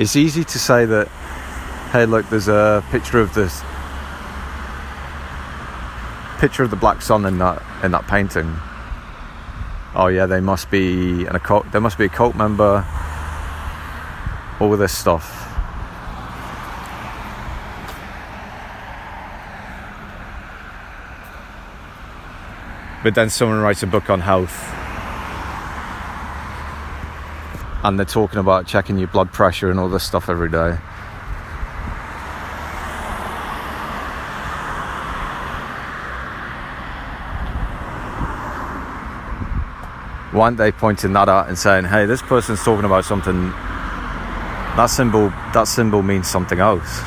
it's 0.00 0.16
easy 0.16 0.44
to 0.44 0.58
say 0.58 0.86
that, 0.86 1.08
hey, 1.92 2.06
look, 2.06 2.26
there's 2.30 2.48
a 2.48 2.82
picture 2.90 3.20
of 3.20 3.34
this 3.34 3.60
picture 6.38 6.62
of 6.62 6.70
the 6.70 6.76
black 6.76 7.02
sun 7.02 7.26
in 7.26 7.36
that 7.36 7.62
in 7.84 7.92
that 7.92 8.06
painting. 8.06 8.56
Oh 9.94 10.06
yeah, 10.06 10.24
they 10.24 10.40
must 10.40 10.70
be 10.70 11.26
an 11.26 11.36
occult. 11.36 11.70
There 11.70 11.82
must 11.82 11.98
be 11.98 12.06
a 12.06 12.08
cult 12.08 12.34
member. 12.34 12.86
All 14.58 14.74
this 14.76 14.96
stuff. 14.96 15.49
But 23.02 23.14
then 23.14 23.30
someone 23.30 23.60
writes 23.60 23.82
a 23.82 23.86
book 23.86 24.10
on 24.10 24.20
health 24.20 24.54
and 27.82 27.98
they're 27.98 28.04
talking 28.04 28.38
about 28.38 28.66
checking 28.66 28.98
your 28.98 29.08
blood 29.08 29.32
pressure 29.32 29.70
and 29.70 29.80
all 29.80 29.88
this 29.88 30.04
stuff 30.04 30.28
every 30.28 30.50
day. 30.50 30.76
Why 40.32 40.44
aren't 40.44 40.58
they 40.58 40.70
pointing 40.70 41.14
that 41.14 41.28
out 41.28 41.48
and 41.48 41.58
saying, 41.58 41.86
"Hey, 41.86 42.06
this 42.06 42.22
person's 42.22 42.62
talking 42.62 42.84
about 42.84 43.04
something. 43.04 43.50
That 44.76 44.86
symbol, 44.86 45.32
that 45.54 45.66
symbol 45.66 46.02
means 46.02 46.28
something 46.28 46.60
else." 46.60 47.02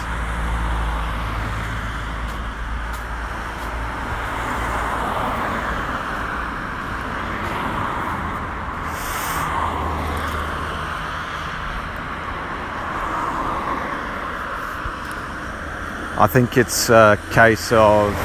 I 16.24 16.28
think 16.28 16.56
it's 16.56 16.90
a 16.90 17.20
case 17.34 17.74
of 17.74 18.16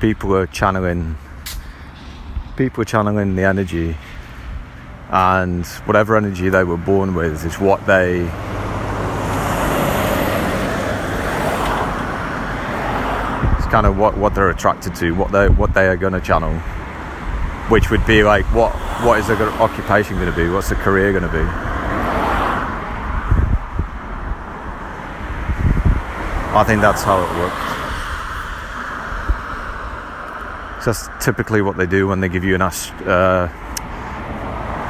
people 0.00 0.36
are 0.36 0.46
channeling 0.46 1.16
people 2.56 2.82
are 2.82 2.84
channeling 2.84 3.34
the 3.34 3.42
energy. 3.42 3.96
And 5.08 5.66
whatever 5.86 6.16
energy 6.16 6.50
they 6.50 6.62
were 6.62 6.76
born 6.76 7.16
with 7.16 7.44
is 7.44 7.58
what 7.58 7.84
they 7.86 8.20
it's 8.20 8.30
kind 13.72 13.86
of 13.86 13.98
what, 13.98 14.16
what 14.16 14.36
they're 14.36 14.50
attracted 14.50 14.94
to 14.94 15.10
what 15.16 15.32
they 15.32 15.48
what 15.48 15.74
they 15.74 15.88
are 15.88 15.96
going 15.96 16.12
to 16.12 16.20
channel. 16.20 16.56
Which 17.70 17.90
would 17.90 18.06
be 18.06 18.22
like 18.22 18.44
what 18.54 18.72
what 19.02 19.18
is 19.18 19.26
their 19.26 19.42
occupation 19.54 20.14
going 20.14 20.30
to 20.30 20.36
be? 20.36 20.48
What's 20.48 20.68
the 20.68 20.76
career 20.76 21.10
going 21.10 21.24
to 21.24 21.28
be 21.28 21.73
I 26.56 26.62
think 26.62 26.80
that's 26.80 27.02
how 27.02 27.20
it 27.20 27.30
works. 27.38 27.74
That's 30.86 31.08
typically 31.24 31.62
what 31.62 31.76
they 31.76 31.86
do 31.86 32.06
when 32.06 32.20
they 32.20 32.28
give 32.28 32.44
you 32.44 32.54
an 32.54 32.62
ast- 32.62 32.92
uh, 33.02 33.48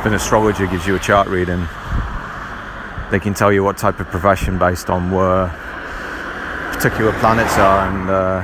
an 0.04 0.12
astrologer 0.12 0.66
gives 0.66 0.86
you 0.86 0.94
a 0.94 0.98
chart 0.98 1.26
reading. 1.28 1.66
They 3.10 3.18
can 3.18 3.32
tell 3.32 3.50
you 3.50 3.64
what 3.64 3.78
type 3.78 3.98
of 4.00 4.08
profession 4.08 4.58
based 4.58 4.90
on 4.90 5.10
where 5.10 5.48
particular 6.74 7.12
planets 7.20 7.56
are 7.56 7.88
and 7.88 8.10
uh, 8.10 8.40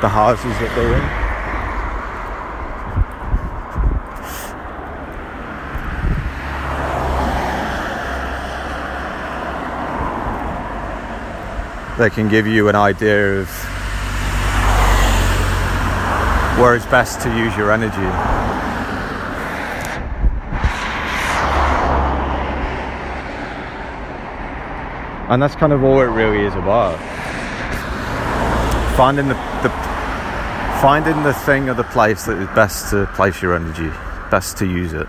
the 0.00 0.08
houses 0.08 0.52
that 0.60 0.72
they're 0.74 0.94
in. 0.94 1.25
They 11.98 12.10
can 12.10 12.28
give 12.28 12.46
you 12.46 12.68
an 12.68 12.76
idea 12.76 13.40
of 13.40 13.48
where 16.58 16.74
it's 16.74 16.84
best 16.86 17.22
to 17.22 17.28
use 17.36 17.56
your 17.56 17.72
energy. 17.72 17.96
And 25.28 25.42
that's 25.42 25.54
kind 25.54 25.72
of 25.72 25.82
all 25.82 26.00
it 26.02 26.04
really 26.04 26.44
is 26.44 26.54
about. 26.54 26.98
Finding 28.96 29.28
the, 29.28 29.34
the 29.62 29.70
finding 30.80 31.22
the 31.22 31.32
thing 31.32 31.70
or 31.70 31.74
the 31.74 31.84
place 31.84 32.26
that 32.26 32.36
is 32.36 32.46
best 32.48 32.90
to 32.90 33.06
place 33.14 33.40
your 33.40 33.56
energy, 33.56 33.88
best 34.30 34.58
to 34.58 34.66
use 34.66 34.92
it. 34.92 35.08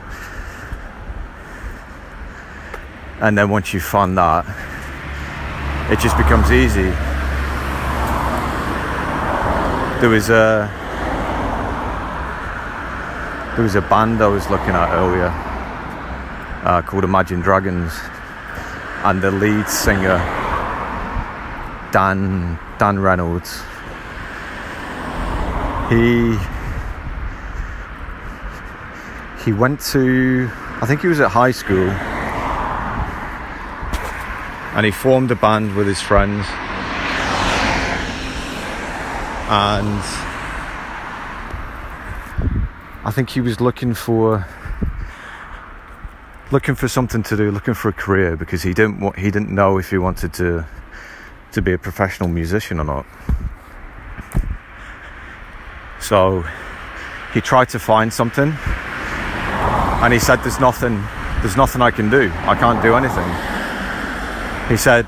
And 3.20 3.38
then 3.38 3.50
once 3.50 3.74
you 3.74 3.82
find 3.82 4.18
that, 4.18 4.46
it 5.90 6.00
just 6.00 6.18
becomes 6.18 6.52
easy. 6.52 6.90
There 10.02 10.10
was 10.10 10.30
a 10.30 10.70
there 13.56 13.64
was 13.64 13.76
a 13.76 13.82
band 13.82 14.22
I 14.22 14.28
was 14.28 14.50
looking 14.50 14.76
at 14.76 14.94
earlier 14.94 15.32
uh, 16.64 16.82
called 16.86 17.06
Imagine 17.06 17.40
Dragons, 17.40 17.94
and 19.06 19.22
the 19.22 19.32
lead 19.32 19.70
singer 19.70 20.18
Dan 21.92 22.60
Dan 22.78 23.00
Reynolds. 23.00 23.64
He 25.90 26.38
he 29.46 29.54
went 29.54 29.80
to 29.94 30.50
I 30.82 30.86
think 30.86 31.00
he 31.00 31.08
was 31.08 31.22
at 31.22 31.32
high 31.32 31.52
school 31.52 31.88
and 34.78 34.86
he 34.86 34.92
formed 34.92 35.30
a 35.32 35.36
band 35.36 35.76
with 35.76 35.88
his 35.88 36.02
friends 36.02 36.46
and 39.50 40.02
I 43.04 43.12
think 43.12 43.30
he 43.30 43.42
was 43.42 43.60
looking 43.60 43.94
for 43.94 44.48
looking 46.52 46.76
for 46.76 46.88
something 46.88 47.24
to 47.24 47.36
do, 47.36 47.52
looking 47.52 47.74
for 47.74 47.90
a 47.90 47.94
career 47.94 48.38
because 48.38 48.64
he 48.64 48.74
didn't 48.74 49.02
want, 49.02 49.20
he 49.20 49.30
didn't 49.32 49.50
know 49.50 49.78
if 49.78 49.90
he 49.90 49.98
wanted 49.98 50.34
to 50.36 50.66
to 51.52 51.62
be 51.62 51.74
a 51.74 51.78
professional 51.78 52.30
musician 52.30 52.80
or 52.80 52.86
not. 52.86 53.06
So 56.00 56.46
he 57.34 57.42
tried 57.42 57.68
to 57.70 57.80
find 57.80 58.14
something 58.14 58.56
And 60.00 60.14
he 60.14 60.20
said, 60.20 60.44
There's 60.44 60.60
nothing, 60.60 61.04
there's 61.42 61.58
nothing 61.58 61.82
I 61.82 61.90
can 61.90 62.12
do. 62.12 62.32
I 62.46 62.54
can't 62.54 62.84
do 62.84 62.94
anything. 62.94 63.57
He 64.70 64.76
said, 64.76 65.06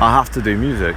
I 0.00 0.10
have 0.10 0.30
to 0.30 0.42
do 0.42 0.58
music. 0.58 0.96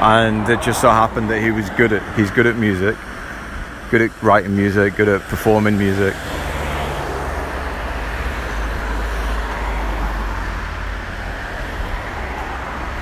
And 0.00 0.48
it 0.48 0.60
just 0.60 0.80
so 0.80 0.90
happened 0.90 1.30
that 1.30 1.40
he 1.40 1.52
was 1.52 1.70
good 1.70 1.92
at 1.92 2.02
he's 2.18 2.30
good 2.32 2.46
at 2.46 2.56
music, 2.56 2.96
good 3.92 4.02
at 4.02 4.22
writing 4.22 4.56
music, 4.56 4.96
good 4.96 5.08
at 5.08 5.20
performing 5.22 5.78
music. 5.78 6.12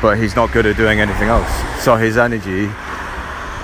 But 0.02 0.18
he's 0.18 0.36
not 0.36 0.52
good 0.52 0.66
at 0.66 0.76
doing 0.76 1.00
anything 1.00 1.28
else. 1.28 1.82
So 1.82 1.96
his 1.96 2.18
energy 2.18 2.70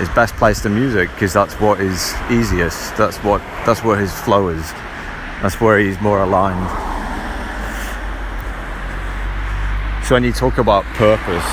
is 0.01 0.09
best 0.15 0.35
placed 0.37 0.65
in 0.65 0.75
music 0.75 1.11
because 1.11 1.35
that's 1.35 1.61
what 1.61 1.79
is 1.81 2.15
easiest. 2.31 2.97
That's 2.97 3.19
what 3.19 3.43
that's 3.67 3.85
where 3.85 3.99
his 3.99 4.13
flow 4.13 4.49
is. 4.49 4.73
That's 5.43 5.61
where 5.61 5.79
he's 5.79 6.01
more 6.01 6.23
aligned. 6.23 6.98
So 10.09 10.15
when 10.15 10.25
you 10.25 10.33
talk 10.33 10.57
about 10.57 10.85
purpose, 10.95 11.45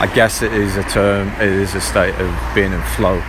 I 0.00 0.10
guess 0.12 0.42
it 0.42 0.52
is 0.52 0.76
a 0.76 0.82
term. 0.82 1.28
It 1.40 1.46
is 1.46 1.76
a 1.76 1.80
state 1.80 2.16
of 2.16 2.54
being 2.56 2.72
in 2.72 2.82
flow. 2.96 3.22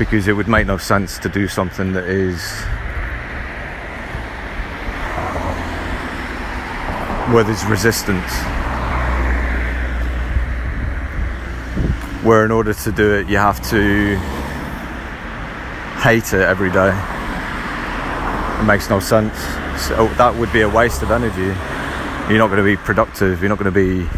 Because 0.00 0.26
it 0.26 0.32
would 0.32 0.48
make 0.48 0.66
no 0.66 0.78
sense 0.78 1.20
to 1.20 1.28
do 1.28 1.46
something 1.46 1.92
that 1.92 2.08
is 2.08 2.42
where 7.32 7.44
there's 7.44 7.64
resistance. 7.66 8.32
Where 12.24 12.44
in 12.44 12.50
order 12.50 12.74
to 12.74 12.90
do 12.90 13.14
it, 13.14 13.28
you 13.28 13.36
have 13.36 13.62
to 13.70 14.16
hate 16.00 16.32
it 16.32 16.42
every 16.42 16.72
day. 16.72 17.11
It 18.62 18.66
makes 18.66 18.88
no 18.88 19.00
sense. 19.00 19.36
So 19.88 20.06
that 20.18 20.32
would 20.38 20.52
be 20.52 20.60
a 20.60 20.68
waste 20.68 21.02
of 21.02 21.10
energy. 21.10 21.42
You're 22.30 22.38
not 22.38 22.46
going 22.46 22.58
to 22.58 22.62
be 22.62 22.76
productive. 22.76 23.40
You're 23.40 23.48
not 23.48 23.58
going 23.58 23.74
to 23.74 24.06
be 24.06 24.08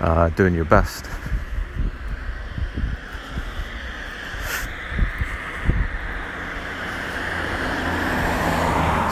uh, 0.00 0.30
doing 0.30 0.54
your 0.54 0.64
best. 0.64 1.04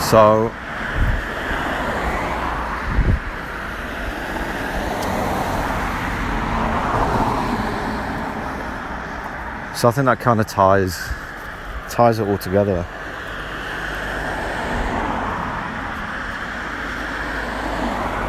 So 0.08 0.50
So 9.76 9.88
I 9.88 9.92
think 9.92 10.06
that 10.06 10.20
kind 10.20 10.40
of 10.40 10.46
ties 10.46 10.98
ties 11.90 12.18
it 12.18 12.26
all 12.26 12.38
together. 12.38 12.86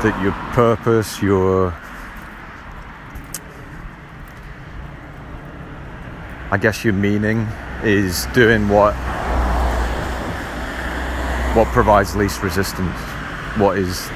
That 0.03 0.19
your 0.21 0.31
purpose, 0.53 1.21
your 1.21 1.73
I 6.49 6.57
guess 6.59 6.83
your 6.83 6.93
meaning 6.93 7.47
is 7.83 8.25
doing 8.27 8.67
what 8.67 8.93
what 11.55 11.67
provides 11.67 12.15
least 12.15 12.41
resistance. 12.43 12.97
What 13.57 13.77
is 13.77 14.07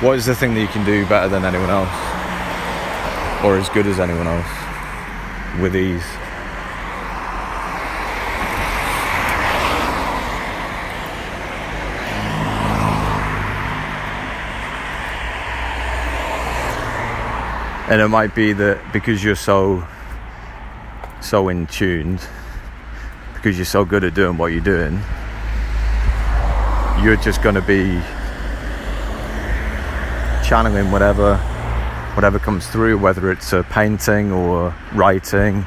what 0.00 0.16
is 0.16 0.26
the 0.26 0.34
thing 0.34 0.54
that 0.54 0.60
you 0.60 0.68
can 0.68 0.84
do 0.84 1.06
better 1.06 1.28
than 1.28 1.44
anyone 1.44 1.70
else? 1.70 1.88
Or 3.44 3.56
as 3.56 3.68
good 3.70 3.86
as 3.86 3.98
anyone 3.98 4.26
else? 4.26 4.60
with 5.58 5.74
ease. 5.74 6.02
And 17.90 18.00
it 18.00 18.06
might 18.06 18.36
be 18.36 18.52
that 18.52 18.92
because 18.92 19.24
you're 19.24 19.34
so 19.34 19.84
so 21.20 21.48
in 21.48 21.66
tuned, 21.66 22.20
because 23.34 23.58
you're 23.58 23.64
so 23.64 23.84
good 23.84 24.04
at 24.04 24.14
doing 24.14 24.38
what 24.38 24.52
you're 24.52 24.60
doing, 24.60 25.00
you're 27.02 27.16
just 27.16 27.42
going 27.42 27.56
to 27.56 27.60
be 27.60 28.00
channeling 30.46 30.92
whatever 30.92 31.36
whatever 32.14 32.38
comes 32.38 32.64
through, 32.68 32.96
whether 32.96 33.28
it's 33.32 33.52
a 33.52 33.64
painting 33.64 34.30
or 34.30 34.72
writing, 34.92 35.64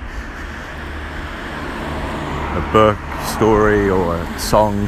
a 2.51 2.69
book, 2.71 2.97
story, 3.35 3.89
or 3.89 4.15
a 4.15 4.39
song. 4.39 4.87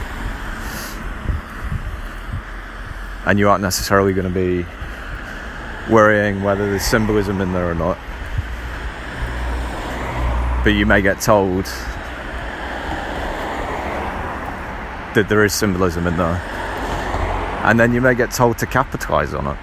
And 3.25 3.37
you 3.37 3.49
aren't 3.49 3.61
necessarily 3.61 4.13
going 4.13 4.33
to 4.33 4.33
be 4.33 4.65
worrying 5.89 6.43
whether 6.43 6.69
there's 6.69 6.83
symbolism 6.83 7.41
in 7.41 7.53
there 7.53 7.69
or 7.69 7.75
not. 7.75 7.97
But 10.63 10.71
you 10.71 10.85
may 10.85 11.01
get 11.01 11.21
told 11.21 11.65
that 15.13 15.27
there 15.29 15.43
is 15.43 15.53
symbolism 15.53 16.07
in 16.07 16.17
there. 16.17 16.41
And 17.63 17.79
then 17.79 17.93
you 17.93 18.01
may 18.01 18.15
get 18.15 18.31
told 18.31 18.57
to 18.59 18.65
capitalize 18.65 19.33
on 19.33 19.47
it. 19.47 19.57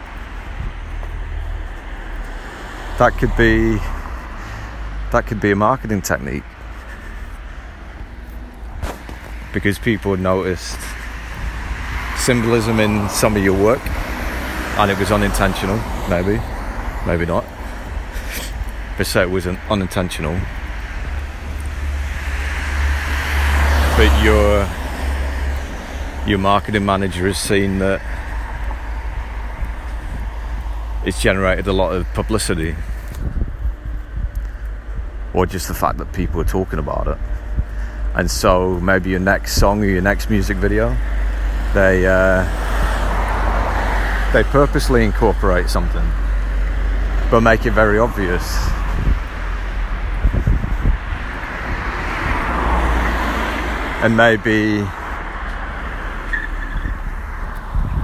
that 3.03 3.19
could 3.19 3.35
be 3.37 3.79
that 5.11 5.27
could 5.27 5.41
be 5.41 5.51
a 5.51 5.57
marketing 5.57 6.01
technique 6.01 6.45
because 9.53 9.77
people 9.79 10.17
noticed 10.17 10.79
symbolism 12.17 12.79
in 12.79 13.09
some 13.09 13.35
of 13.37 13.43
your 13.43 13.61
work 13.61 13.81
and 14.79 14.91
it 14.91 14.99
was 14.99 15.11
unintentional 15.13 15.77
maybe. 16.09 16.41
Maybe 17.07 17.27
not. 17.27 17.45
But 18.97 19.07
say 19.07 19.23
it 19.23 19.31
was 19.31 19.47
an 19.47 19.59
unintentional. 19.69 20.39
But 23.97 24.23
your 24.23 24.69
your 26.27 26.39
marketing 26.39 26.85
manager 26.85 27.27
has 27.27 27.39
seen 27.39 27.81
that 27.81 28.01
it's 31.05 31.21
generated 31.21 31.67
a 31.67 31.73
lot 31.73 31.95
of 31.95 32.07
publicity. 32.15 32.77
Or 35.35 35.47
just 35.47 35.67
the 35.67 35.75
fact 35.75 35.99
that 35.99 36.13
people 36.13 36.41
are 36.41 36.45
talking 36.45 36.79
about 36.79 37.09
it. 37.09 37.19
And 38.15 38.31
so 38.31 38.79
maybe 38.81 39.11
your 39.11 39.21
next 39.21 39.55
song 39.55 39.83
or 39.83 39.87
your 39.87 40.03
next 40.03 40.31
music 40.31 40.59
video, 40.59 40.97
they 41.75 42.07
uh, 42.07 42.45
they 44.33 44.43
purposely 44.45 45.05
incorporate 45.05 45.69
something, 45.69 46.09
but 47.31 47.43
make 47.43 47.67
it 47.67 47.73
very 47.73 47.99
obvious. 47.99 48.43
And 54.03 54.17
maybe 54.17 54.85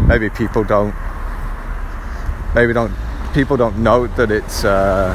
maybe 0.06 0.28
people 0.30 0.64
don't 0.64 0.94
maybe 2.54 2.72
don't 2.72 2.92
people 3.32 3.56
don't 3.56 3.78
note 3.78 4.14
that 4.16 4.30
it's 4.30 4.64
uh, 4.64 5.14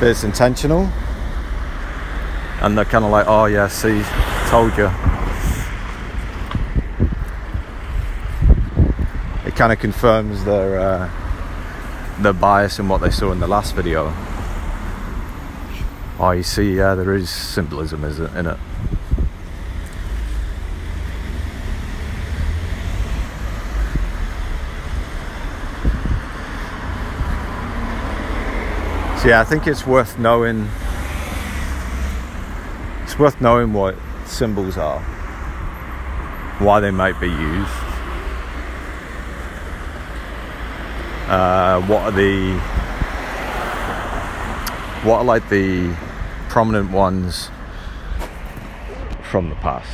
that 0.00 0.10
it's 0.10 0.24
intentional, 0.24 0.88
and 2.60 2.78
they're 2.78 2.84
kind 2.84 3.04
of 3.04 3.10
like, 3.10 3.26
"Oh 3.26 3.46
yeah, 3.46 3.66
see, 3.66 4.02
told 4.48 4.76
you." 4.78 5.11
It 9.52 9.56
kind 9.56 9.70
of 9.70 9.78
confirms 9.80 10.44
their 10.46 10.80
uh, 10.80 11.10
their 12.22 12.32
bias 12.32 12.78
in 12.78 12.88
what 12.88 13.02
they 13.02 13.10
saw 13.10 13.32
in 13.32 13.38
the 13.38 13.46
last 13.46 13.74
video. 13.74 14.10
Oh, 16.18 16.30
you 16.30 16.42
see, 16.42 16.76
yeah, 16.76 16.94
there 16.94 17.12
is 17.12 17.28
symbolism 17.28 18.02
is 18.02 18.18
in 18.18 18.46
it. 18.46 18.56
So 29.20 29.28
yeah, 29.28 29.42
I 29.42 29.44
think 29.44 29.66
it's 29.66 29.86
worth 29.86 30.18
knowing. 30.18 30.70
It's 33.02 33.18
worth 33.18 33.38
knowing 33.38 33.74
what 33.74 33.96
symbols 34.24 34.78
are, 34.78 35.00
why 36.58 36.80
they 36.80 36.90
might 36.90 37.20
be 37.20 37.28
used, 37.28 37.91
uh, 41.32 41.80
what 41.86 42.02
are 42.02 42.10
the 42.10 42.58
what 45.02 45.20
are 45.20 45.24
like 45.24 45.48
the 45.48 45.96
prominent 46.50 46.90
ones 46.90 47.48
from 49.30 49.48
the 49.48 49.54
past. 49.56 49.90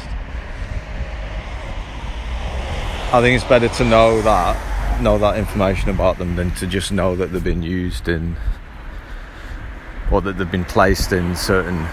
I 3.14 3.20
think 3.20 3.40
it's 3.40 3.48
better 3.48 3.68
to 3.68 3.84
know 3.84 4.20
that 4.22 5.00
know 5.00 5.16
that 5.18 5.38
information 5.38 5.90
about 5.90 6.18
them 6.18 6.34
than 6.34 6.50
to 6.56 6.66
just 6.66 6.90
know 6.90 7.14
that 7.14 7.26
they've 7.26 7.44
been 7.44 7.62
used 7.62 8.08
in 8.08 8.36
or 10.10 10.20
that 10.20 10.38
they've 10.38 10.50
been 10.50 10.64
placed 10.64 11.12
in 11.12 11.36
certain 11.36 11.86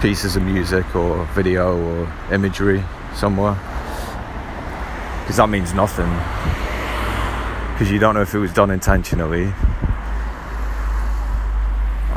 pieces 0.00 0.34
of 0.34 0.42
music 0.44 0.96
or 0.96 1.26
video 1.34 1.76
or 1.76 2.12
imagery 2.32 2.82
somewhere 3.14 3.58
because 5.28 5.36
that 5.36 5.50
means 5.50 5.74
nothing. 5.74 6.08
Because 7.74 7.92
you 7.92 7.98
don't 7.98 8.14
know 8.14 8.22
if 8.22 8.34
it 8.34 8.38
was 8.38 8.50
done 8.50 8.70
intentionally. 8.70 9.52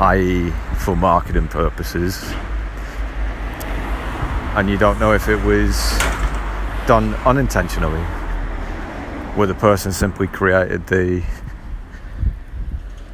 I.e. 0.00 0.50
for 0.78 0.96
marketing 0.96 1.46
purposes. 1.48 2.24
And 4.56 4.70
you 4.70 4.78
don't 4.78 4.98
know 4.98 5.12
if 5.12 5.28
it 5.28 5.44
was 5.44 5.76
done 6.86 7.14
unintentionally. 7.26 8.00
Where 9.36 9.46
the 9.46 9.56
person 9.56 9.92
simply 9.92 10.26
created 10.26 10.86
the 10.86 11.22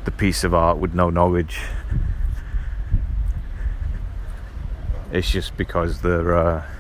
the 0.05 0.13
piece 0.13 0.45
of 0.45 0.55
art 0.55 0.79
with 0.79 0.95
no 0.95 1.11
knowledge. 1.11 1.59
It's 5.11 5.29
just 5.29 5.57
because 5.57 6.03
they're 6.03 6.39
uh, 6.39 6.78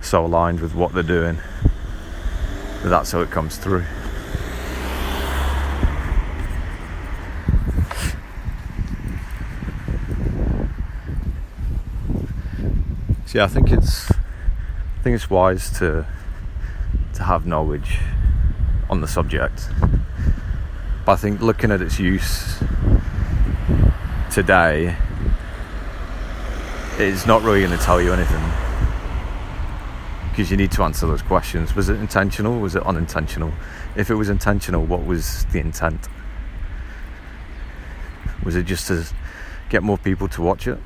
so 0.00 0.24
aligned 0.24 0.60
with 0.60 0.74
what 0.74 0.92
they're 0.92 1.02
doing 1.02 1.38
that 2.82 2.88
that's 2.88 3.12
how 3.12 3.20
it 3.20 3.30
comes 3.30 3.56
through. 3.56 3.84
So 13.26 13.38
yeah, 13.38 13.44
I 13.44 13.48
think 13.48 13.70
it's 13.70 14.10
I 14.10 15.02
think 15.02 15.14
it's 15.14 15.30
wise 15.30 15.70
to 15.78 16.06
to 17.14 17.22
have 17.22 17.46
knowledge 17.46 17.98
on 18.88 19.00
the 19.00 19.08
subject. 19.08 19.68
But 21.04 21.12
I 21.12 21.16
think 21.16 21.40
looking 21.40 21.70
at 21.70 21.80
its 21.80 21.98
use 21.98 22.58
today 24.30 24.96
it's 26.98 27.26
not 27.26 27.42
really 27.42 27.60
going 27.60 27.76
to 27.76 27.84
tell 27.84 28.00
you 28.00 28.12
anything 28.12 28.59
because 30.40 30.50
you 30.50 30.56
need 30.56 30.72
to 30.72 30.82
answer 30.82 31.06
those 31.06 31.20
questions. 31.20 31.76
Was 31.76 31.90
it 31.90 32.00
intentional? 32.00 32.60
Was 32.60 32.74
it 32.74 32.82
unintentional? 32.86 33.52
If 33.94 34.08
it 34.08 34.14
was 34.14 34.30
intentional, 34.30 34.82
what 34.82 35.04
was 35.04 35.44
the 35.52 35.58
intent? 35.58 36.08
Was 38.42 38.56
it 38.56 38.62
just 38.62 38.86
to 38.86 39.04
get 39.68 39.82
more 39.82 39.98
people 39.98 40.28
to 40.28 40.40
watch 40.40 40.66
it? 40.66 40.78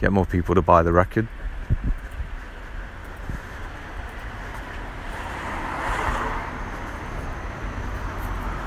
Get 0.00 0.12
more 0.12 0.24
people 0.24 0.54
to 0.54 0.62
buy 0.62 0.82
the 0.82 0.94
record? 0.94 1.28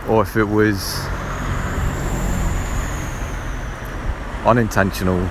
Or 0.07 0.21
if 0.21 0.37
it 0.37 0.43
was 0.43 0.99
unintentional 4.45 5.27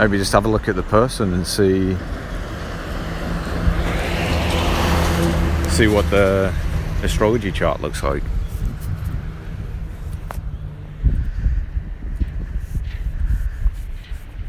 maybe 0.00 0.16
just 0.16 0.32
have 0.32 0.46
a 0.46 0.48
look 0.48 0.66
at 0.66 0.76
the 0.76 0.82
person 0.84 1.34
and 1.34 1.46
see 1.46 1.94
see 5.68 5.86
what 5.86 6.08
the 6.10 6.50
astrology 7.02 7.52
chart 7.52 7.82
looks 7.82 8.02
like. 8.02 8.22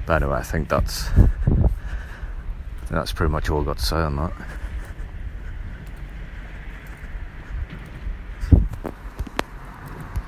But 0.05 0.23
anyway, 0.23 0.37
I 0.37 0.43
think 0.43 0.69
that's 0.69 1.09
that's 2.89 3.11
pretty 3.11 3.31
much 3.31 3.49
all 3.49 3.59
I've 3.59 3.65
got 3.65 3.77
to 3.77 3.85
say 3.85 3.97
on 3.97 4.15
that. 4.15 4.33